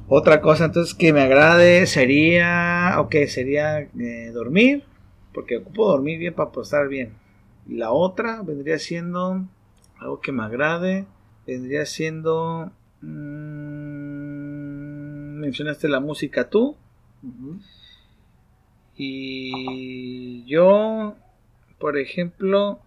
[0.07, 4.85] Otra cosa entonces que me agrade sería, ok, sería eh, dormir,
[5.33, 7.15] porque ocupo dormir bien para estar bien.
[7.67, 9.45] Y la otra vendría siendo
[9.99, 11.07] algo que me agrade,
[11.47, 13.09] vendría siendo, mm,
[15.41, 16.77] mencionaste la música tú,
[18.97, 21.17] y yo,
[21.79, 22.79] por ejemplo,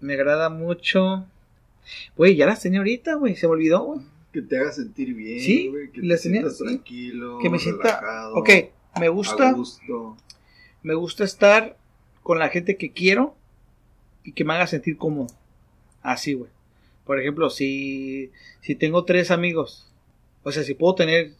[0.00, 1.26] me agrada mucho,
[2.16, 4.00] güey, ya las tenía ahorita, güey, se me olvidó, güey.
[4.32, 8.30] Que te haga sentir bien, Sí, que las te tenía, sientas tranquilo, Que me sienta,
[8.34, 8.50] ok,
[9.00, 9.56] me gusta.
[10.82, 11.76] Me gusta estar
[12.22, 13.34] con la gente que quiero
[14.22, 15.26] y que me haga sentir cómodo.
[16.02, 16.50] Así, güey.
[17.04, 18.30] Por ejemplo, si,
[18.60, 19.90] si tengo tres amigos,
[20.42, 21.32] o sea, si puedo tener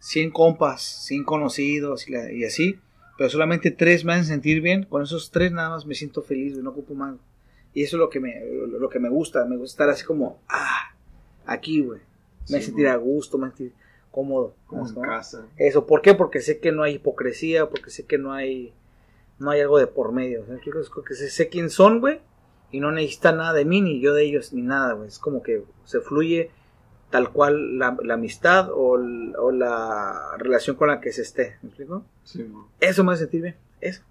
[0.00, 2.78] 100 compas, 100 conocidos y, la- y así,
[3.16, 6.52] pero solamente tres me hacen sentir bien, con esos tres nada más me siento feliz,
[6.52, 7.16] güey, no ocupo más.
[7.74, 10.04] Y eso es lo que me, lo, lo que me gusta, me gusta estar así
[10.04, 10.94] como, ah,
[11.46, 12.00] aquí, güey.
[12.50, 12.94] Me Sí, sentir güey.
[12.94, 13.72] a gusto, me sentir
[14.10, 14.54] cómodo.
[14.66, 15.46] Como casa.
[15.56, 16.14] Eso, ¿por qué?
[16.14, 18.72] Porque sé que no hay hipocresía, porque sé que no hay
[19.38, 20.44] no hay algo de por medio.
[21.06, 22.20] que sé, sé quién son, güey,
[22.70, 25.08] y no necesitan nada de mí, ni yo de ellos, ni nada, güey.
[25.08, 26.50] Es como que se fluye
[27.10, 31.56] tal cual la, la amistad o, la relación con la que se esté.
[31.62, 32.04] ¿Me explico?
[32.24, 32.64] Sí, güey.
[32.80, 34.02] Eso me hace sentir bien, eso.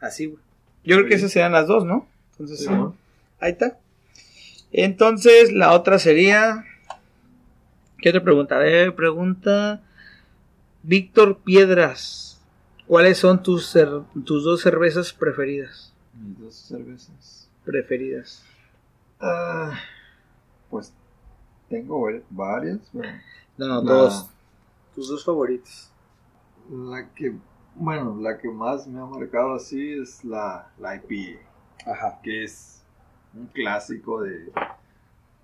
[0.00, 0.38] Así, güey.
[0.84, 2.08] Yo creo que esas serían las dos, ¿no?
[2.32, 2.68] Entonces, Sí,
[3.40, 3.78] ahí está.
[4.72, 6.64] Entonces, la otra sería.
[7.98, 8.56] ¿Qué otra pregunta?
[8.56, 9.80] A ver, pregunta.
[10.82, 12.40] Víctor Piedras.
[12.86, 13.78] ¿Cuáles son tus,
[14.24, 15.92] tus dos cervezas preferidas?
[16.20, 17.41] Mis dos cervezas.
[17.64, 18.44] Preferidas.
[19.20, 19.72] Ah,
[20.70, 20.92] pues
[21.68, 23.08] tengo va- varias, pero
[23.56, 24.30] No, no, La- dos.
[24.94, 25.90] Tus dos favoritas.
[26.70, 27.34] la que,
[27.74, 31.40] bueno, la que más me ha marcado así es la, la IPA,
[31.90, 32.20] Ajá.
[32.22, 32.82] que es
[33.34, 34.50] un clásico de,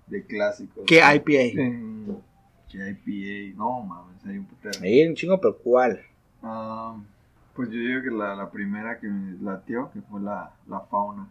[0.07, 0.83] de clásicos.
[0.87, 1.61] ¿Qué IPA?
[1.61, 2.21] En-
[2.69, 3.57] ¿Qué IPA?
[3.57, 4.79] No, mames, hay un putero.
[4.83, 5.99] Ahí un chingo, pero ¿cuál?
[6.43, 6.95] Ah,
[7.55, 11.27] pues yo digo que la, la primera que me latió, que fue la, la fauna.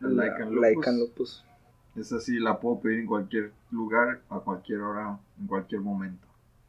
[0.00, 1.44] Lycan Lupus.
[1.44, 1.50] Lycan.
[1.96, 6.26] Esa sí la puedo pedir en cualquier lugar, a cualquier hora, en cualquier momento.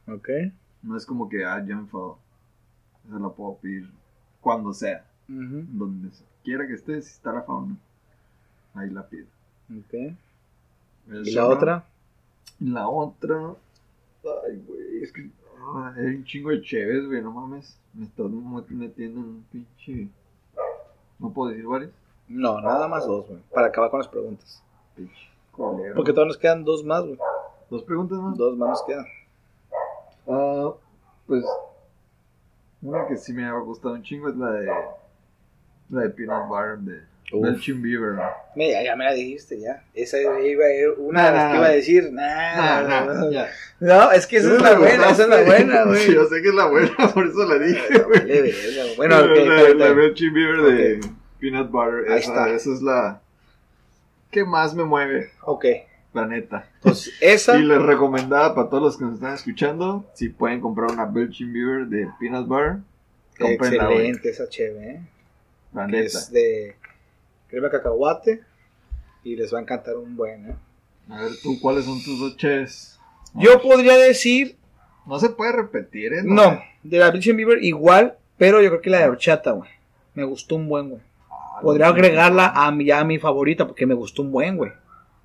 [0.08, 0.30] Ok.
[0.82, 2.18] No es como que, ah, ya me enfadó.
[3.08, 3.90] Esa la puedo pedir
[4.42, 6.10] cuando sea, donde
[6.44, 7.78] quiera que esté, si está la fauna.
[8.74, 9.28] Ahí la pido.
[9.70, 10.16] Ok.
[11.24, 11.86] ¿Y la otra?
[12.60, 13.54] La otra.
[14.24, 15.30] Ay, güey, es que.
[15.60, 17.78] ah, hay un chingo de chéves, güey, no mames.
[17.94, 18.30] Me estás
[18.70, 20.10] metiendo en un pinche.
[21.20, 21.92] No puedo decir varios.
[22.28, 23.40] No, nada más dos, güey.
[23.54, 24.64] Para acabar con las preguntas.
[25.56, 27.18] Porque todavía nos quedan dos más, güey.
[27.70, 28.38] Dos preguntas más.
[28.38, 29.06] Dos más nos quedan.
[30.28, 30.72] Ah,
[31.28, 31.46] pues
[32.82, 34.66] una que sí me ha gustado un chingo es la de
[35.90, 37.02] la de Peanut Butter de
[37.34, 37.44] Uf.
[37.44, 38.14] Belching Beaver.
[38.14, 38.24] ¿no?
[38.56, 39.84] Mira, ya me la dijiste, ya.
[39.94, 40.34] Esa iba
[40.66, 42.12] a ir una de Nah, las que iba a decir.
[42.12, 42.82] Nah,
[43.30, 43.46] Nah.
[43.80, 46.00] No, es que esa es la buena, esa es la buena, güey.
[46.00, 48.54] Sí, yo sé que es la buena, por eso la dije, güey.
[48.98, 49.96] Bueno, la, la bien.
[49.96, 51.02] Belching Beaver de
[51.42, 52.06] Peanut Butter.
[52.12, 52.50] Ahí esa, está.
[52.50, 53.22] esa es la
[54.32, 55.66] que más me mueve, Ok,
[56.14, 56.70] la neta.
[56.76, 57.58] entonces esa.
[57.58, 61.52] Y les recomendaba para todos los que nos están escuchando, si pueden comprar una Belching
[61.52, 62.78] Beaver de Peanut Butter.
[63.40, 65.02] Excelente esa chévere, ¿eh?
[65.74, 66.06] La Que neta.
[66.06, 66.76] es de
[67.48, 68.42] crema de cacahuate
[69.24, 70.56] y les va a encantar un buen, ¿eh?
[71.10, 73.00] A ver, tú, ¿cuáles son tus dos ches?
[73.34, 74.56] Yo podría decir,
[75.08, 76.22] No se puede repetir, ¿eh?
[76.24, 79.70] no, de la Bleaching Beaver igual, pero yo creo que la de horchata, güey.
[80.14, 81.02] Me gustó un buen, güey.
[81.62, 84.72] Podría agregarla a mi, ya a mi favorita porque me gustó un buen, güey.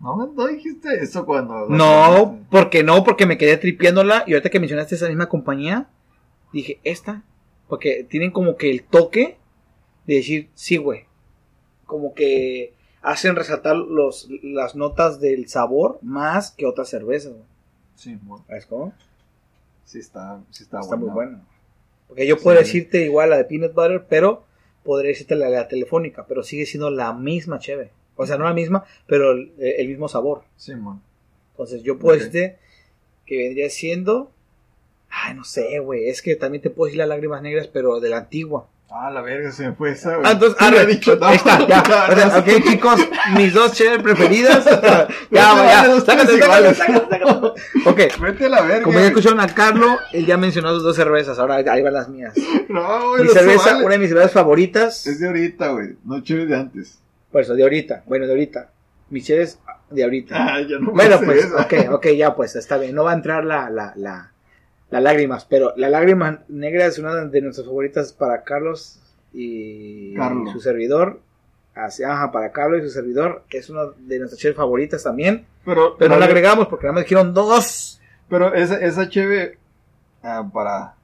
[0.01, 1.69] No, no dijiste eso cuando.
[1.69, 5.89] No, porque no, porque me quedé tripiéndola y ahorita que mencionaste esa misma compañía,
[6.53, 7.23] dije, esta,
[7.69, 9.39] porque tienen como que el toque
[10.07, 11.05] de decir, sí, güey.
[11.87, 17.45] Como que hacen resaltar los, las notas del sabor más que otras cervezas, güey.
[17.95, 18.93] Sí, mo- ¿Sabes cómo?
[19.85, 21.31] sí está, sí está, Está muy buena.
[21.33, 21.45] bueno.
[22.09, 24.45] Porque yo puedo decirte igual la de peanut butter, pero
[24.87, 27.91] podría decirte la, la telefónica, pero sigue siendo la misma chévere.
[28.15, 30.45] O sea, no la misma, pero el, el mismo sabor.
[30.57, 31.03] Sí, mon.
[31.51, 32.23] Entonces yo puedo Ok.
[32.25, 32.57] decirte
[33.27, 34.31] que vendría siendo...
[35.11, 36.09] Ay, no sé, güey.
[36.09, 38.69] Es que también te puedo decir las lágrimas negras, pero de la antigua.
[38.89, 40.27] Ah, la verga, se me fue esa, güey.
[40.27, 41.83] Ah, entonces, he dicho, no, ahí está, ya.
[41.89, 43.01] no, O sea, no, ok, chicos,
[43.37, 44.65] mis dos chéveres preferidas.
[45.31, 47.23] ya, ya, sácate, sácate.
[47.87, 48.83] Ok, Vete a la verga.
[48.85, 52.09] como ya escucharon a Carlo, él ya mencionó sus dos cervezas, ahora ahí van las
[52.09, 52.33] mías.
[52.69, 53.85] No, güey, Mi cerveza, vale.
[53.85, 55.97] una de mis cervezas favoritas, Es de ahorita, güey.
[56.05, 56.99] No chévere de antes.
[57.33, 58.71] por eso, de ahorita, bueno, de ahorita.
[59.11, 59.59] Mis chéveres
[59.91, 60.35] de ahorita.
[60.37, 62.95] Ah, ya no Bueno, pues, ok, ok, ya pues, está bien.
[62.95, 64.33] No va a entrar la, la, la,
[64.91, 69.01] la lágrimas, pero la lágrima negra es una de nuestras favoritas para Carlos
[69.33, 70.53] y Carlos.
[70.53, 71.21] su servidor.
[71.75, 73.45] Así, ajá, para Carlos y su servidor.
[73.51, 75.45] Es una de nuestras cheves favoritas también.
[75.65, 78.01] Pero, Pero no la agregamos porque nada más dijeron dos.
[78.31, 79.59] Pero esa, esa cheve,
[80.23, 80.95] ah, para,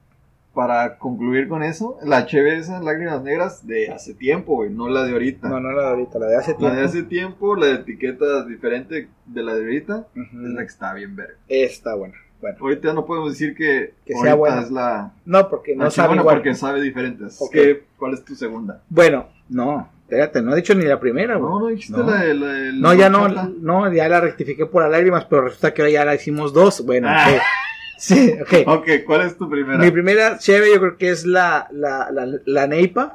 [0.53, 5.03] para concluir con eso, la cheve esas lágrimas negras de hace tiempo, güey, no la
[5.03, 5.47] de ahorita.
[5.47, 6.75] No, no la de ahorita, la de hace La tiempo.
[6.75, 10.93] de hace tiempo, la de etiqueta diferente de la de ahorita, es la que está
[10.93, 11.35] bien verga.
[11.49, 12.15] Está buena.
[12.43, 14.61] Bueno, Ahorita no podemos decir que, Que sea buena.
[14.61, 16.35] es la, no, porque no sabe igual.
[16.35, 17.23] porque sabe diferente.
[17.25, 17.51] Así Ok.
[17.53, 18.81] que, ¿Cuál es tu segunda?
[18.89, 21.49] Bueno, no, espérate, no he dicho ni la primera, güey.
[21.49, 22.03] No, no dijiste No.
[22.03, 25.73] la de la No, ya no, no, ya la rectifiqué por las lágrimas, pero resulta
[25.73, 26.85] que ahora ya la hicimos dos.
[26.85, 27.27] Bueno, Ah.
[27.33, 27.41] ok.
[27.95, 28.67] Sí, ok.
[28.67, 29.77] Ok, ¿cuál es tu primera?
[29.77, 33.13] Mi primera chévere yo creo que es la, la, la, la Neipa.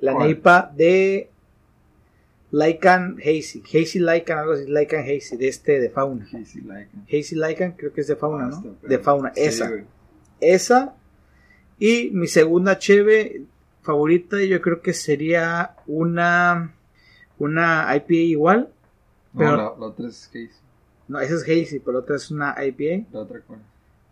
[0.00, 0.24] La ¿Cuál?
[0.26, 1.30] Neipa de
[2.50, 3.62] Lycan Hazy.
[3.66, 6.26] Hazy Lycan, algo así, Lycan Hazy, de este, de Fauna.
[6.44, 6.90] Sí, like.
[7.06, 8.76] Hazy Lycan, creo que es de Fauna, Ah, ¿no?
[8.88, 9.68] De Fauna, Sí, esa.
[9.68, 9.84] güey.
[10.40, 10.94] Esa.
[11.78, 13.42] Y mi segunda cheve
[13.82, 16.74] favorita yo creo que sería una,
[17.38, 18.68] una IPA igual.
[19.32, 20.50] No, Pero- la, la otra es Casey.
[21.06, 23.06] No, esa es Hazy, pero la otra es una IPA.
[23.12, 23.60] La otra cuál.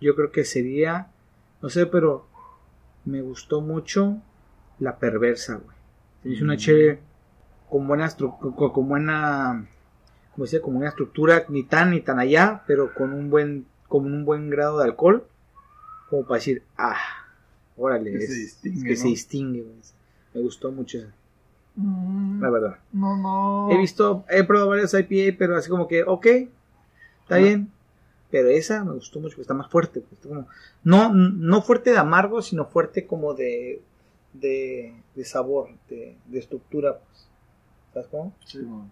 [0.00, 1.08] yo creo que sería,
[1.62, 2.26] no sé, pero
[3.06, 4.18] me gustó mucho
[4.78, 5.76] la perversa, güey.
[6.34, 6.58] Hizo una Mm.
[6.58, 6.98] chévere
[7.68, 8.08] con buena,
[8.72, 9.66] con, buena,
[10.32, 14.04] como decía, como una estructura ni tan ni tan allá, pero con un buen, con
[14.06, 15.26] un buen grado de alcohol,
[16.10, 16.96] como para decir, ah,
[17.76, 18.96] órale, Que se es- distingue, que ¿no?
[19.00, 19.66] se distingue.
[20.34, 21.12] Me gustó mucho esa,
[21.78, 22.78] Mm, la verdad.
[22.92, 23.70] No, no.
[23.70, 27.38] He visto, he probado varias IPA, pero así como que, ok, está Ah.
[27.38, 27.70] bien.
[28.30, 30.00] Pero esa me gustó mucho, porque está más fuerte.
[30.00, 30.48] pues, está como-
[30.84, 33.82] no, no fuerte de amargo, sino fuerte como de,
[34.32, 36.98] de, de sabor, de, de estructura.
[36.98, 37.28] Pues.
[38.12, 38.90] Man.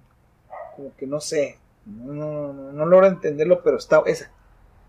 [0.77, 1.59] Como que no sé.
[1.87, 4.31] No, no, no, no logro entenderlo, pero está esa.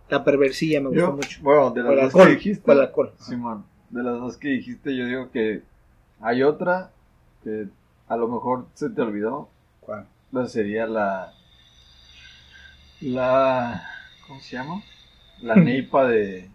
[0.09, 1.39] La perversilla me gustó mucho.
[1.41, 2.27] bueno, de las dos alcohol.
[2.27, 2.63] que dijiste.
[2.63, 3.13] por el alcohol.
[3.19, 5.63] Simón, de las dos que dijiste, yo digo que
[6.21, 6.91] hay otra
[7.43, 7.67] que
[8.07, 9.49] a lo mejor se te olvidó.
[9.81, 10.07] ¿Cuál?
[10.31, 11.33] Pero sería la.
[13.01, 13.83] La.
[14.27, 14.81] ¿Cómo se llama?
[15.41, 16.49] La neipa de,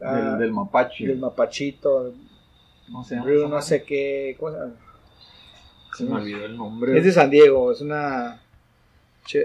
[0.00, 1.06] Ah, del, del mapache.
[1.06, 2.12] Del mapachito,
[2.86, 3.30] ¿Cómo se llama?
[3.48, 4.36] No sé qué.
[4.38, 4.52] ¿cómo
[5.94, 6.96] se me olvidó el nombre.
[6.98, 8.40] Es de San Diego, es una.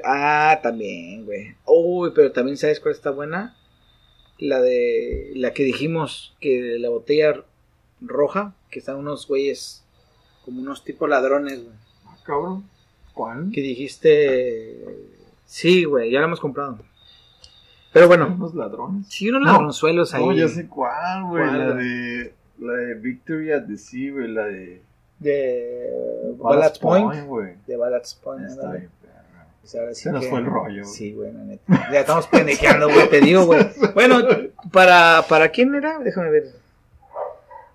[0.05, 1.55] Ah, también, güey.
[1.65, 3.55] Uy, pero también sabes cuál está buena.
[4.39, 5.31] La de.
[5.35, 7.43] La que dijimos que la botella
[8.01, 9.83] roja, que están unos güeyes
[10.45, 11.75] como unos tipo ladrones, güey.
[12.05, 12.63] Ah, cabrón.
[13.13, 13.51] ¿Cuál?
[13.53, 14.77] Que dijiste.
[15.45, 16.79] Sí, güey, ya la hemos comprado.
[17.91, 19.05] Pero bueno, ¿Unos ladrones?
[19.07, 20.25] sí, unos No, ladronzuelos ahí.
[20.25, 21.45] No, ya sé cuál, güey.
[21.45, 22.33] ¿Cuál, La de.
[22.59, 24.27] La de Victory at the Sea, güey.
[24.29, 24.81] La de.
[25.23, 25.89] De.
[26.37, 27.13] Ballast Point.
[27.65, 28.47] De Ballast Point.
[28.49, 28.79] Está ándale.
[28.79, 29.79] bien, perra.
[29.81, 30.83] Ahora sí Se nos que- fue el rollo.
[30.85, 31.89] Sí, la neta.
[31.91, 33.65] Ya estamos pendejeando, güey, te digo, güey.
[33.93, 34.19] Bueno,
[34.71, 35.99] para, ¿para quién era?
[35.99, 36.43] Déjame ver.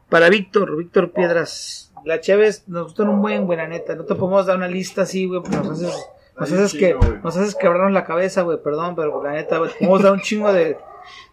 [0.09, 1.93] Para Víctor, Víctor Piedras.
[2.05, 3.95] La Chévez nos gustan un buen, güey, la neta.
[3.95, 7.37] No te podemos dar una lista así, güey, porque nos haces, nos haces que, nos
[7.37, 10.51] haces quebrarnos la cabeza, güey, perdón, pero la neta, güey, te podemos dar un chingo
[10.53, 10.65] de,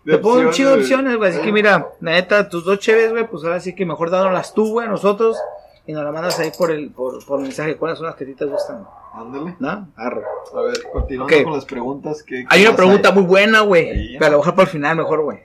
[0.04, 1.30] De te pongo un chingo de opciones, güey.
[1.32, 4.54] Así que mira, la neta, tus dos Chévez, güey, pues ahora sí que mejor dánoslas
[4.54, 5.38] tú, güey, a nosotros.
[5.88, 7.78] Y nos la mandas ahí por el, por, por mensaje.
[7.78, 8.86] ¿Cuáles son las que a ti te gustan?
[9.14, 9.56] Ándale.
[9.60, 9.88] ¿No?
[9.96, 10.24] Arre.
[10.54, 12.46] A ver, continuando con las preguntas que...
[12.50, 13.16] Hay ¿qué una pregunta hay?
[13.16, 14.14] muy buena, güey.
[14.14, 15.40] Pero a lo mejor para el final mejor, güey.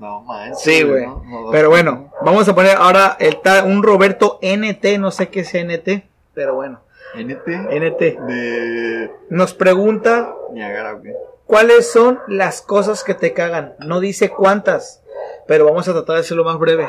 [0.00, 0.62] No, manches.
[0.62, 1.06] Sí, güey.
[1.06, 5.40] no, no, Pero bueno, vamos a poner ahora el un Roberto NT, no sé qué
[5.40, 6.80] es NT, pero bueno,
[7.14, 8.00] NT NT.
[8.26, 10.98] de Nos pregunta Niagara,
[11.44, 13.74] cuáles son las cosas que te cagan.
[13.80, 15.02] No dice cuántas,
[15.46, 16.88] pero vamos a tratar de hacerlo más breve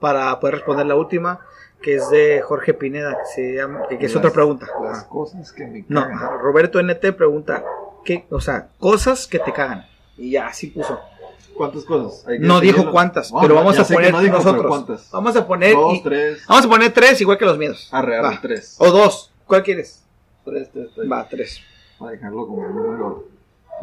[0.00, 1.40] para poder responder la última,
[1.82, 4.66] que es de Jorge Pineda, que, se llama- que es Las- otra pregunta.
[4.82, 6.16] Las cosas que me No, cagan.
[6.16, 7.64] ajá, Roberto NT pregunta,
[8.04, 9.86] ¿qué, o sea, cosas que te cagan.
[10.16, 11.00] Y ya, así puso.
[11.56, 12.24] ¿Cuántas cosas?
[12.40, 14.66] No dijo cuántas, No, pero vamos a poner no dijo, nosotros.
[14.66, 15.10] ¿Cuántas?
[15.10, 16.42] Vamos a poner Dos, y- tres.
[16.48, 17.88] Vamos a poner tres igual que los míos.
[17.92, 18.38] Arre, arre, Va.
[18.40, 18.76] tres.
[18.78, 19.32] O dos.
[19.46, 20.02] ¿Cuál quieres?
[20.44, 21.10] Tres, tres, tres.
[21.10, 21.60] Va, tres.
[21.98, 23.24] Voy a dejarlo como número.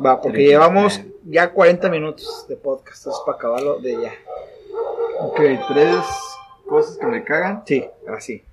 [0.04, 0.50] Va, porque Tres.
[0.50, 3.00] llevamos ya 40 minutos de podcast.
[3.06, 4.14] Entonces, para acabarlo de ya.
[5.20, 6.06] Ok, tres
[6.70, 7.64] cosas que me cagan.
[7.66, 8.44] Sí, así.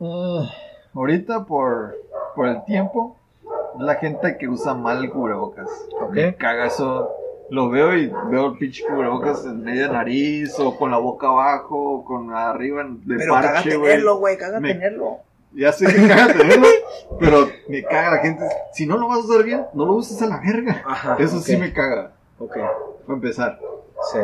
[0.00, 0.50] Ah,
[0.94, 1.96] ahorita por,
[2.34, 3.16] por el tiempo,
[3.78, 5.68] la gente que usa mal cubrebocas.
[6.10, 7.10] Me caga eso.
[7.50, 11.26] Lo veo y veo el pinche cubrebocas en medio de nariz o con la boca
[11.28, 14.00] abajo o con arriba de parche, güey.
[14.16, 14.38] güey.
[14.38, 15.18] Caga Me- tenerlo.
[15.54, 16.66] Ya sé que caga tenerlo,
[17.20, 18.42] pero me caga la gente.
[18.72, 20.82] Si no lo vas a usar bien, no lo uses a la verga.
[20.86, 21.16] Ajá.
[21.18, 22.12] Eso sí me caga.
[22.38, 22.54] Ok.
[22.54, 23.60] Para empezar.
[24.10, 24.18] Sí.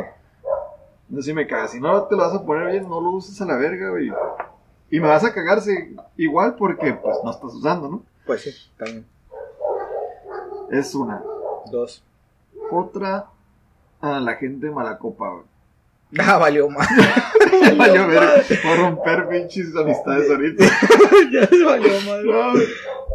[1.11, 1.69] Eso sí me caga.
[1.69, 4.11] Si no te lo vas a poner bien, no lo uses a la verga, güey.
[4.91, 8.03] Y me vas a cagarse igual porque, pues, no estás usando, ¿no?
[8.27, 9.07] Pues sí, también.
[10.71, 11.23] Es una.
[11.71, 12.03] Dos.
[12.71, 13.27] Otra,
[14.01, 15.45] a la gente mala copa, güey.
[16.19, 16.89] Ah, valió más.
[17.63, 18.07] Ya valió.
[18.07, 20.65] Voy a romper pinches amistades ahorita.
[21.33, 22.59] ya se valió más.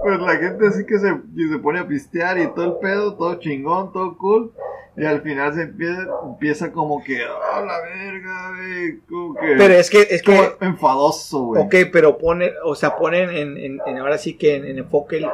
[0.03, 3.15] Pues la gente así que se, que se pone a pistear y todo el pedo,
[3.15, 4.51] todo chingón, todo cool.
[4.95, 8.99] Y al final se empieza, empieza como que, ah, la verga, güey.
[9.09, 9.55] Como que.
[9.57, 10.51] Pero es que, es que.
[10.61, 11.63] enfadoso, güey.
[11.63, 15.17] Ok, pero pone, o sea, ponen en, en, en- ahora sí que en, en enfoque
[15.17, 15.27] el,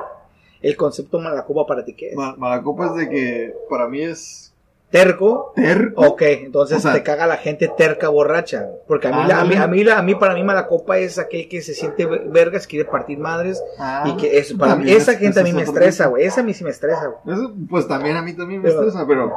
[0.62, 2.16] el concepto malacopa para ti, ¿qué es?
[2.16, 4.49] Ma- Mala copa es de que para mí es
[4.92, 5.54] Terco.
[5.56, 6.02] terco.
[6.02, 8.66] Ok, entonces O sea- te caga la gente terca borracha.
[8.88, 11.20] Porque a mí, la- a mí, a mí, la- a mí, para mí, Malacopa es
[11.20, 13.62] aquel que se siente ve- vergas, quiere partir madres.
[13.78, 16.26] Ah, y que eso, para mí, esa es- gente a mí me es estresa, güey.
[16.26, 17.38] Esa a mí sí me estresa, güey.
[17.38, 19.32] Eso, pues también a mí también me Pero- estresa, pero.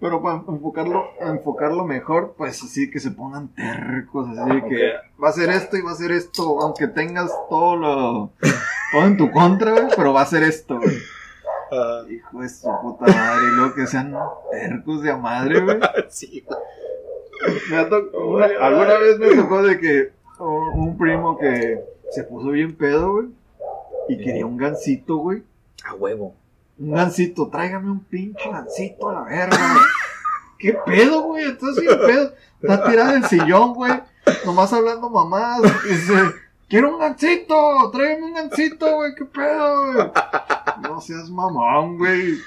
[0.00, 5.32] Pero para enfocarlo, enfocarlo mejor, pues así que se pongan tercos, así que va a
[5.32, 8.30] ser esto y va a ser esto, aunque tengas todo lo.
[8.92, 10.96] todo en tu contra, güey, pero va a ser esto, güey.
[12.10, 14.14] Hijo de su puta madre, y luego que sean
[14.50, 15.78] tercos de a madre, güey.
[16.08, 16.58] sí, güey.
[18.14, 23.12] Una- alguna vez me tocó de que un, un primo que se puso bien pedo,
[23.14, 23.28] güey,
[24.08, 25.42] y quería un gancito, güey.
[25.84, 26.34] A huevo.
[26.78, 29.84] Un gancito, tráigame un pinche gancito a la verga, güey.
[30.58, 31.44] ¿Qué pedo, güey?
[31.46, 32.32] Estás bien pedo.
[32.60, 33.92] Está tirado en el sillón, güey.
[34.46, 35.60] Nomás hablando mamás.
[35.84, 36.14] Dice,
[36.72, 39.14] quiero un gancito, tráigame un gancito, güey.
[39.14, 40.06] ¿Qué pedo, güey?
[40.82, 42.38] No seas mamón, güey.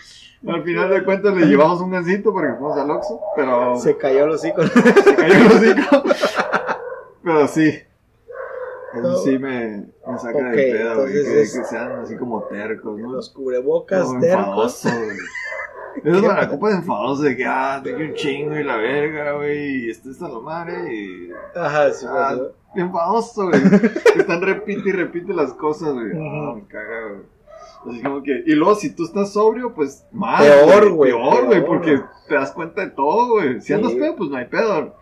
[0.47, 4.25] Al final de cuentas le llevamos un gancito porque fuimos al Oxxo, pero Se cayó
[4.25, 4.71] los hijos.
[4.71, 6.03] se cayó el hocico.
[7.23, 7.79] Pero sí.
[8.95, 11.13] Eso sí me, me saca Ok, de pedo, güey.
[11.13, 13.11] Que, es- que sean así como tercos, ¿no?
[13.13, 14.85] los cubrebocas Como tercos.
[14.85, 14.89] enfadoso,
[16.03, 16.15] güey.
[16.15, 19.85] Es la copa de enfadoso de que, ah, tengo un chingo y la verga, güey,
[19.85, 21.31] y esto está lo madre, y...
[21.55, 22.35] Ajá, sí, Ah,
[22.75, 23.61] enfadoso, güey.
[24.17, 26.11] Están repite y repite las cosas, güey.
[26.15, 27.35] Ah, me caga, güey.
[27.87, 30.41] Así como que, y luego si tú estás sobrio, pues más.
[30.41, 33.61] Peor, güey, Peor, güey, porque te das cuenta de todo, güey.
[33.61, 33.73] Si Sí.
[33.73, 34.95] andas pedo, pues no hay pedo.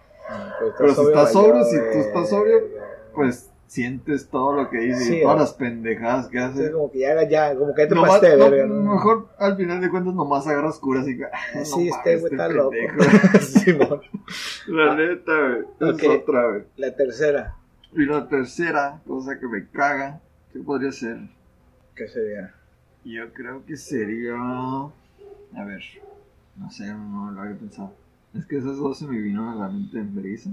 [0.59, 2.57] Pues Pero si estás sobrio, si tú estás sobrio,
[3.15, 6.71] Pues sientes todo lo que dice Sí, y todas las pendejadas que Sí, hace.
[6.71, 8.67] como que ya, ya, como que te Nomás- pasaste de no, verga.
[8.67, 8.93] ¿no?
[8.93, 12.31] Mejor al final de cuentas nomás agarras curas y que, ah, no Sí, este güey
[12.33, 12.75] está loco.
[13.41, 14.01] Simón.
[14.67, 15.31] La neta,
[15.79, 15.91] güey.
[15.91, 16.03] Ok.
[16.03, 16.63] Es otra, güey.
[16.77, 17.55] La tercera,
[17.93, 20.21] Y la tercera cosa que me caga,
[20.51, 21.17] ¿qué podría ser?
[21.95, 22.53] ¿qué sería?
[23.03, 24.35] Yo creo que sería.
[24.35, 25.81] A ver,
[26.57, 27.91] no sé, no lo había pensado.
[28.35, 30.49] Es que esas dos se me vino a la mente en brisa.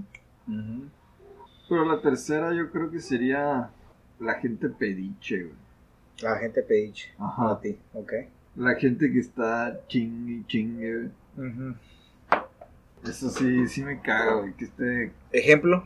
[1.71, 3.71] Pero la tercera yo creo que sería
[4.19, 5.55] la gente pediche, güey.
[6.21, 7.15] La gente pediche.
[7.19, 7.53] Ajá.
[7.53, 8.13] A ti, ok.
[8.57, 11.75] La gente que está chingue y chingue, güey.
[13.05, 14.53] Eso sí, sí me caga, güey.
[14.55, 15.13] Que esté.
[15.33, 15.85] Ejemplo.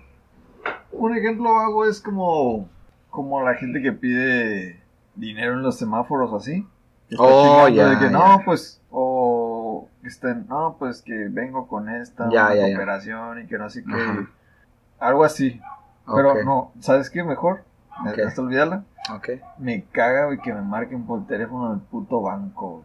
[0.90, 2.68] Un ejemplo hago es como.
[3.10, 4.80] Como la gente que pide
[5.14, 6.66] dinero en los semáforos así.
[7.08, 8.10] Está Oh, de ya, que ya.
[8.10, 12.74] no, pues, o que estén, no, pues que vengo con esta Ya, ya, ya.
[12.74, 13.92] operación y que no sé qué.
[13.94, 14.30] Ajá.
[15.04, 15.60] Algo así.
[16.14, 17.22] Pero no, ¿sabes qué?
[17.22, 17.64] Mejor,
[18.04, 18.18] me Ok.
[18.26, 18.84] hasta olvidarla.
[19.14, 19.28] Ok.
[19.58, 22.84] Me caga, güey, que me marquen por teléfono del puto banco.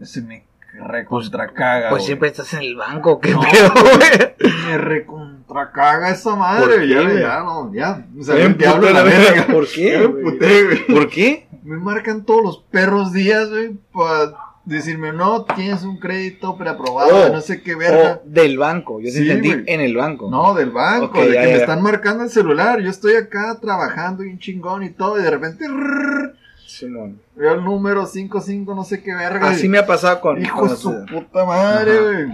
[0.00, 0.44] Ese me
[0.78, 2.06] recontra caga, Pues güey.
[2.06, 3.40] siempre estás en el banco, qué No.
[3.40, 4.52] pedo, güey.
[4.66, 7.20] Me recontra caga esa ¿Por madre, qué, ya, güey?
[7.20, 8.06] ya, no, ya.
[8.18, 9.30] O sea, Me el diablo la la verga.
[9.32, 9.46] verga.
[9.52, 10.86] ¿Por qué, me güey.
[10.86, 11.48] ¿Por qué?
[11.62, 14.36] Me marcan todos los perros días, güey, para
[14.66, 18.20] decirme, no, tienes un crédito preaprobado, Oh, no sé qué verga.
[18.24, 20.28] O del banco, yo Sí, entendí en el banco.
[20.30, 21.56] No, del banco, de ya, que me ya.
[21.60, 22.80] están marcando el celular.
[22.80, 26.34] Yo estoy acá trabajando bien chingón y todo, y de repente rrrr,
[26.66, 27.20] Simón.
[27.36, 29.48] veo el número 55, no sé qué verga.
[29.48, 30.42] Así me ha pasado con.
[30.42, 32.32] Hijo de su puta madre, güey.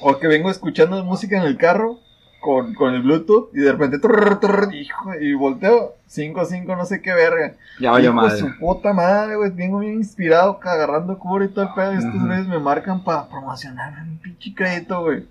[0.00, 1.98] O que vengo escuchando música en el carro
[2.44, 7.00] con, con el Bluetooth y de repente, trrr, trrr, hijo, y volteo, 55, no sé
[7.00, 7.54] qué verga.
[7.80, 8.36] Ya vaya madre.
[8.36, 9.50] su puta madre, güey.
[9.50, 11.94] Vengo bien inspirado, agarrando cura y todo el pedo.
[11.94, 15.26] Y estos güeyes me marcan para promocionar un pinche crédito, güey.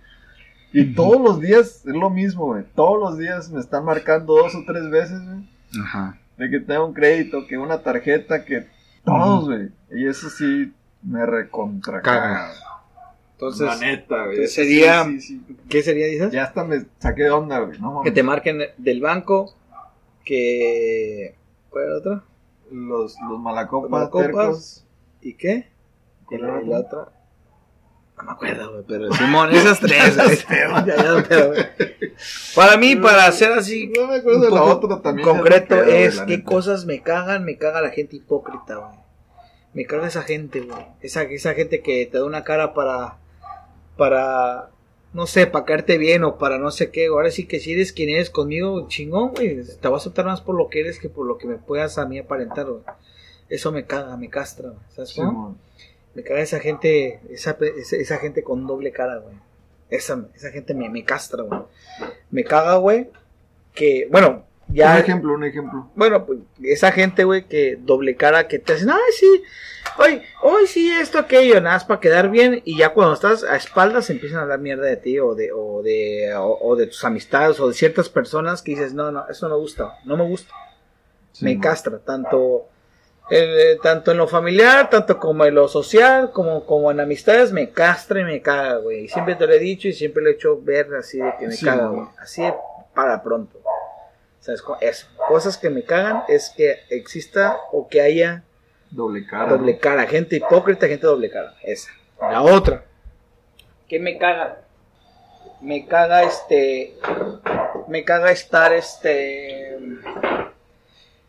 [0.72, 2.64] Y todos los días es lo mismo, güey.
[2.74, 5.47] Todos los días me están marcando dos o tres veces, güey.
[5.84, 6.18] Ajá.
[6.39, 8.66] De que tengo un crédito, que una tarjeta, que
[9.05, 9.70] todos, güey.
[9.91, 12.49] Y eso sí me recontra Caga.
[13.52, 14.30] Entonces, La neta, güey.
[14.38, 15.58] entonces sería- Sí, sí, sí.
[15.70, 16.32] ¿qué sería, dices?
[16.32, 17.80] Ya hasta me saqué de onda, güey.
[17.80, 18.02] No.
[18.04, 19.56] Que te marquen del banco,
[20.24, 21.36] que...
[21.70, 22.24] ¿Cuál era otra?
[22.72, 24.26] Los, los malacopas, Malacopas.
[24.26, 24.86] tercos.
[25.22, 25.70] ¿Y qué?
[26.26, 27.00] ¿Cuál era la, otra?
[27.00, 27.12] la.
[28.18, 30.16] No me acuerdo, güey, pero Simón, esas tres.
[30.48, 30.86] güey.
[30.86, 31.54] ya, ya, pero.
[32.56, 35.28] Para mí, para hacer así No me acuerdo de la otra también.
[35.28, 36.50] concreto es la qué neta.
[36.50, 39.00] cosas me cagan, me caga la gente hipócrita, güey.
[39.74, 40.86] Me caga esa gente, güey.
[41.02, 43.18] Esa, esa gente que te da una cara para,
[43.98, 44.70] para,
[45.14, 47.08] no sé, para caerte bien o para no sé qué.
[47.08, 49.64] Ahora sí que si eres quien eres conmigo, chingón, güey.
[49.64, 51.98] Te voy a aceptar más por lo que eres que por lo que me puedas
[51.98, 52.84] a mí aparentar, güey.
[53.50, 54.82] Eso me caga, me castra, güey.
[54.96, 55.58] ¿Sabes cómo?
[56.16, 59.36] Me caga esa gente, esa, esa, esa gente con doble cara, güey.
[59.89, 61.62] Esa, esa gente me, me castra, güey.
[62.32, 63.10] Me caga, güey,
[63.74, 64.94] que, bueno, ya...
[64.94, 65.89] Un ejemplo, un ejemplo.
[65.96, 69.44] Bueno, pues esa gente, güey, que doble cara, que te hacen, ay, sí,
[69.98, 73.56] hoy, hoy sí, esto, aquello, nada más para quedar bien, y ya cuando estás a
[73.56, 77.04] espaldas empiezan a hablar mierda de ti, o de, o de, o, o de tus
[77.04, 80.54] amistades, o de ciertas personas que dices, no, no, eso no gusta, no me gusta,
[81.41, 82.68] me castra, tanto,
[83.30, 87.70] eh, tanto en lo familiar, tanto como en lo social, como, como en amistades, me
[87.72, 90.34] castra y me caga, güey, y siempre te lo he dicho y siempre lo he
[90.34, 92.08] hecho ver así de que me Sí, caga, güey.
[92.20, 92.54] así de
[92.94, 93.60] para pronto.
[94.39, 94.62] ¿Sabes?
[94.82, 95.08] Eso.
[95.30, 98.44] Cosas que me cagan es que exista o que haya
[98.94, 99.50] Doble cara.
[99.50, 100.06] doble cara.
[100.06, 101.56] Gente hipócrita, gente doble cara.
[101.64, 101.91] Esa.
[102.22, 102.86] La otra.
[103.89, 104.62] ¿Qué me caga?
[105.62, 106.96] Me caga este.
[107.88, 109.80] Me caga estar este.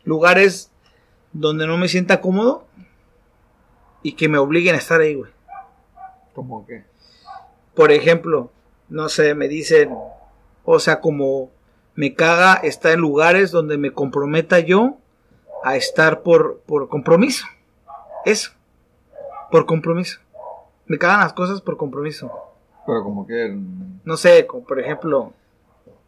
[0.03, 0.71] Lugares
[1.33, 2.67] donde no me sienta cómodo
[4.03, 5.31] y que me obliguen a estar ahí, güey.
[6.35, 6.83] ¿Cómo que?
[7.73, 8.51] Por ejemplo,
[8.89, 9.89] no sé, me dicen,
[10.63, 11.49] o sea, como
[11.95, 14.99] me caga estar en lugares donde me comprometa yo
[15.63, 17.45] a estar por, por compromiso.
[18.25, 18.51] Eso,
[19.51, 20.19] por compromiso.
[20.87, 22.31] Me cagan las cosas por compromiso.
[22.85, 23.57] Pero como que
[24.03, 25.33] No sé, como por ejemplo,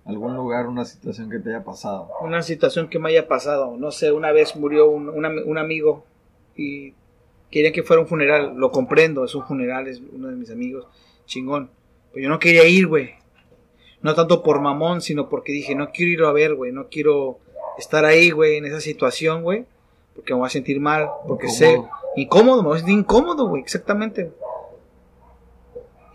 [0.05, 2.09] algún lugar, una situación que te haya pasado.
[2.22, 3.76] una situación que me haya pasado.
[3.78, 6.03] No sé, una vez murió un, un ami- un amigo
[6.55, 6.93] y
[7.51, 8.53] querían que fuera un funeral.
[8.55, 10.86] Lo comprendo, es un funeral, es uno de mis amigos.
[11.26, 11.70] Chingón.
[12.13, 13.11] Pero yo no quería ir, güey.
[14.01, 16.72] No tanto por mamón, sino porque dije, no quiero ir a ver, güey.
[16.72, 17.39] No quiero
[17.80, 19.65] estar ahí, güey, en esa situación, güey.
[20.15, 21.09] Porque me voy a sentir mal.
[21.28, 21.82] Porque sé.
[22.18, 22.63] Incómodo.
[22.63, 23.61] Me voy a sentir incómodo, güey.
[23.61, 24.32] Exactamente.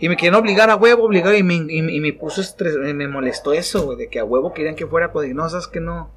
[0.00, 1.36] Y me querían obligar a huevo, obligar.
[1.36, 2.76] Y me, y, y me puso estrés.
[2.76, 3.96] Me, molestó eso, güey.
[3.96, 5.12] De que a huevo querían que fuera.
[5.12, 6.10] Pues sabes que no.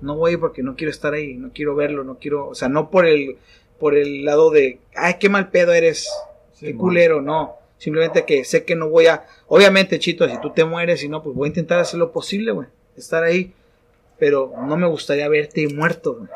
[0.00, 1.34] No voy porque no quiero estar ahí.
[1.34, 2.02] No quiero verlo.
[2.02, 2.48] No quiero.
[2.48, 3.36] O sea, no por el.
[3.78, 4.80] Por el lado de.
[4.96, 6.08] Ay, qué mal pedo eres.
[6.54, 6.80] Sí, qué man.
[6.80, 7.20] culero.
[7.20, 7.56] No.
[7.76, 9.26] Simplemente que sé que no voy a.
[9.48, 12.52] Obviamente, chito, si tú te mueres y no, pues voy a intentar hacer lo posible,
[12.52, 12.68] güey.
[12.96, 13.52] Estar ahí.
[14.18, 16.28] Pero no me gustaría verte muerto, güey.